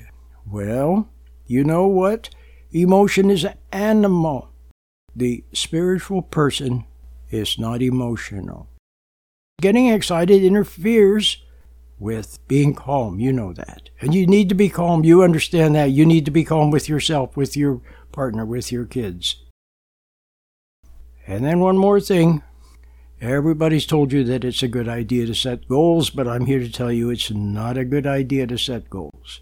Well, 0.46 1.08
you 1.46 1.64
know 1.64 1.86
what? 1.86 2.30
Emotion 2.70 3.30
is 3.30 3.46
animal. 3.72 4.50
The 5.16 5.44
spiritual 5.52 6.22
person 6.22 6.84
is 7.30 7.58
not 7.58 7.82
emotional. 7.82 8.68
Getting 9.60 9.88
excited 9.88 10.44
interferes 10.44 11.38
with 11.98 12.38
being 12.48 12.74
calm. 12.74 13.18
You 13.18 13.32
know 13.32 13.52
that. 13.52 13.90
And 14.00 14.14
you 14.14 14.26
need 14.26 14.48
to 14.48 14.54
be 14.54 14.68
calm. 14.68 15.04
You 15.04 15.22
understand 15.22 15.74
that. 15.74 15.90
You 15.90 16.06
need 16.06 16.24
to 16.26 16.30
be 16.30 16.44
calm 16.44 16.70
with 16.70 16.88
yourself, 16.88 17.36
with 17.36 17.56
your 17.56 17.80
partner, 18.12 18.44
with 18.44 18.70
your 18.70 18.84
kids. 18.84 19.36
And 21.26 21.44
then 21.44 21.60
one 21.60 21.76
more 21.76 22.00
thing. 22.00 22.42
Everybody's 23.20 23.84
told 23.84 24.12
you 24.12 24.22
that 24.24 24.44
it's 24.44 24.62
a 24.62 24.68
good 24.68 24.88
idea 24.88 25.26
to 25.26 25.34
set 25.34 25.66
goals, 25.66 26.08
but 26.08 26.28
I'm 26.28 26.46
here 26.46 26.60
to 26.60 26.70
tell 26.70 26.92
you 26.92 27.10
it's 27.10 27.32
not 27.32 27.76
a 27.76 27.84
good 27.84 28.06
idea 28.06 28.46
to 28.46 28.56
set 28.56 28.88
goals. 28.88 29.40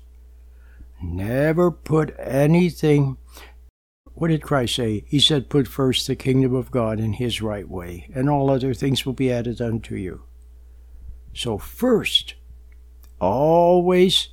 Never 1.02 1.70
put 1.70 2.14
anything. 2.18 3.18
What 4.14 4.28
did 4.28 4.42
Christ 4.42 4.76
say? 4.76 5.04
He 5.06 5.20
said, 5.20 5.50
Put 5.50 5.68
first 5.68 6.06
the 6.06 6.16
kingdom 6.16 6.54
of 6.54 6.70
God 6.70 6.98
in 6.98 7.14
His 7.14 7.42
right 7.42 7.68
way, 7.68 8.08
and 8.14 8.30
all 8.30 8.48
other 8.48 8.72
things 8.72 9.04
will 9.04 9.12
be 9.12 9.30
added 9.30 9.60
unto 9.60 9.94
you. 9.94 10.22
So, 11.34 11.58
first, 11.58 12.34
always 13.20 14.28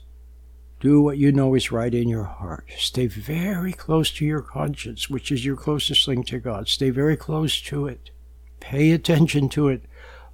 do 0.80 1.02
what 1.02 1.18
you 1.18 1.32
know 1.32 1.56
is 1.56 1.72
right 1.72 1.94
in 1.94 2.10
your 2.10 2.26
heart. 2.26 2.70
Stay 2.78 3.08
very 3.08 3.72
close 3.72 4.12
to 4.12 4.26
your 4.26 4.42
conscience, 4.42 5.10
which 5.10 5.32
is 5.32 5.46
your 5.46 5.56
closest 5.56 6.08
link 6.08 6.28
to 6.28 6.40
God. 6.40 6.68
Stay 6.68 6.90
very 6.90 7.16
close 7.16 7.62
to 7.62 7.88
it. 7.88 8.12
Pay 8.60 8.92
attention 8.92 9.48
to 9.50 9.70
it. 9.70 9.84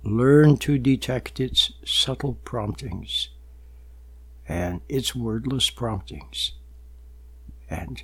Learn 0.04 0.58
to 0.58 0.80
detect 0.80 1.40
its 1.40 1.74
subtle 1.86 2.36
promptings 2.44 3.30
and 4.48 4.82
its 4.90 5.14
wordless 5.14 5.70
promptings. 5.70 6.54
And 7.70 8.02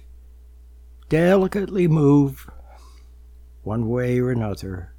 delicately 1.10 1.88
move 1.88 2.50
one 3.64 3.90
way 3.90 4.20
or 4.20 4.30
another, 4.30 4.94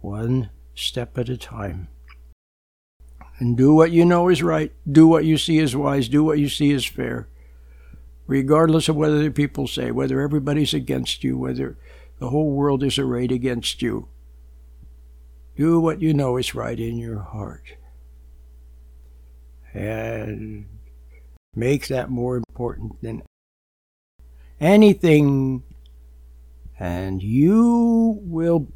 one 0.00 0.50
step 0.74 1.16
at 1.16 1.30
a 1.30 1.38
time. 1.38 1.88
And 3.40 3.56
do 3.56 3.74
what 3.74 3.90
you 3.90 4.04
know 4.04 4.28
is 4.28 4.42
right, 4.42 4.70
do 4.90 5.06
what 5.08 5.24
you 5.24 5.38
see 5.38 5.58
is 5.58 5.74
wise, 5.74 6.08
do 6.08 6.22
what 6.22 6.38
you 6.38 6.50
see 6.50 6.72
is 6.72 6.84
fair, 6.84 7.26
regardless 8.26 8.88
of 8.90 8.96
whether 8.96 9.22
the 9.22 9.30
people 9.30 9.66
say, 9.66 9.90
whether 9.90 10.20
everybody's 10.20 10.74
against 10.74 11.24
you, 11.24 11.38
whether 11.38 11.78
the 12.18 12.28
whole 12.28 12.50
world 12.50 12.82
is 12.82 12.98
arrayed 12.98 13.32
against 13.32 13.80
you. 13.80 14.08
Do 15.56 15.80
what 15.80 16.02
you 16.02 16.12
know 16.12 16.36
is 16.36 16.54
right 16.54 16.78
in 16.78 16.98
your 16.98 17.20
heart. 17.20 17.76
And 19.72 20.66
make 21.56 21.88
that 21.88 22.10
more 22.10 22.36
important 22.36 23.00
than 23.00 23.22
anything. 24.60 25.62
And 26.78 27.22
you 27.22 28.20
will 28.22 28.68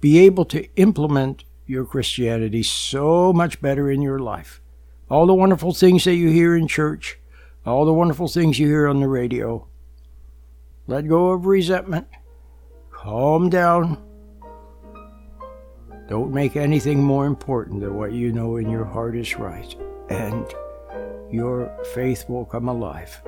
be 0.00 0.18
able 0.20 0.46
to 0.46 0.66
implement 0.76 1.44
your 1.68 1.84
Christianity 1.84 2.62
so 2.62 3.32
much 3.32 3.60
better 3.60 3.90
in 3.90 4.02
your 4.02 4.18
life. 4.18 4.60
All 5.10 5.26
the 5.26 5.34
wonderful 5.34 5.72
things 5.74 6.04
that 6.04 6.14
you 6.14 6.28
hear 6.28 6.56
in 6.56 6.66
church, 6.68 7.18
all 7.64 7.84
the 7.84 7.92
wonderful 7.92 8.28
things 8.28 8.58
you 8.58 8.66
hear 8.66 8.88
on 8.88 9.00
the 9.00 9.08
radio. 9.08 9.66
Let 10.86 11.08
go 11.08 11.30
of 11.30 11.46
resentment. 11.46 12.08
Calm 12.90 13.50
down. 13.50 14.02
Don't 16.08 16.32
make 16.32 16.56
anything 16.56 17.02
more 17.02 17.26
important 17.26 17.80
than 17.82 17.94
what 17.94 18.12
you 18.12 18.32
know 18.32 18.56
in 18.56 18.70
your 18.70 18.86
heart 18.86 19.14
is 19.14 19.36
right. 19.36 19.74
And 20.08 20.46
your 21.30 21.70
faith 21.92 22.24
will 22.28 22.46
come 22.46 22.68
alive. 22.68 23.20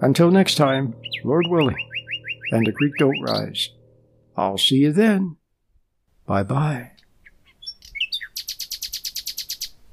Until 0.00 0.30
next 0.30 0.54
time, 0.54 0.94
Lord 1.24 1.46
willing, 1.48 1.76
and 2.52 2.66
the 2.66 2.72
creek 2.72 2.92
don't 2.98 3.20
rise. 3.22 3.70
I'll 4.36 4.58
see 4.58 4.76
you 4.76 4.92
then. 4.92 5.36
Bye 6.26 6.44
bye. 6.44 6.92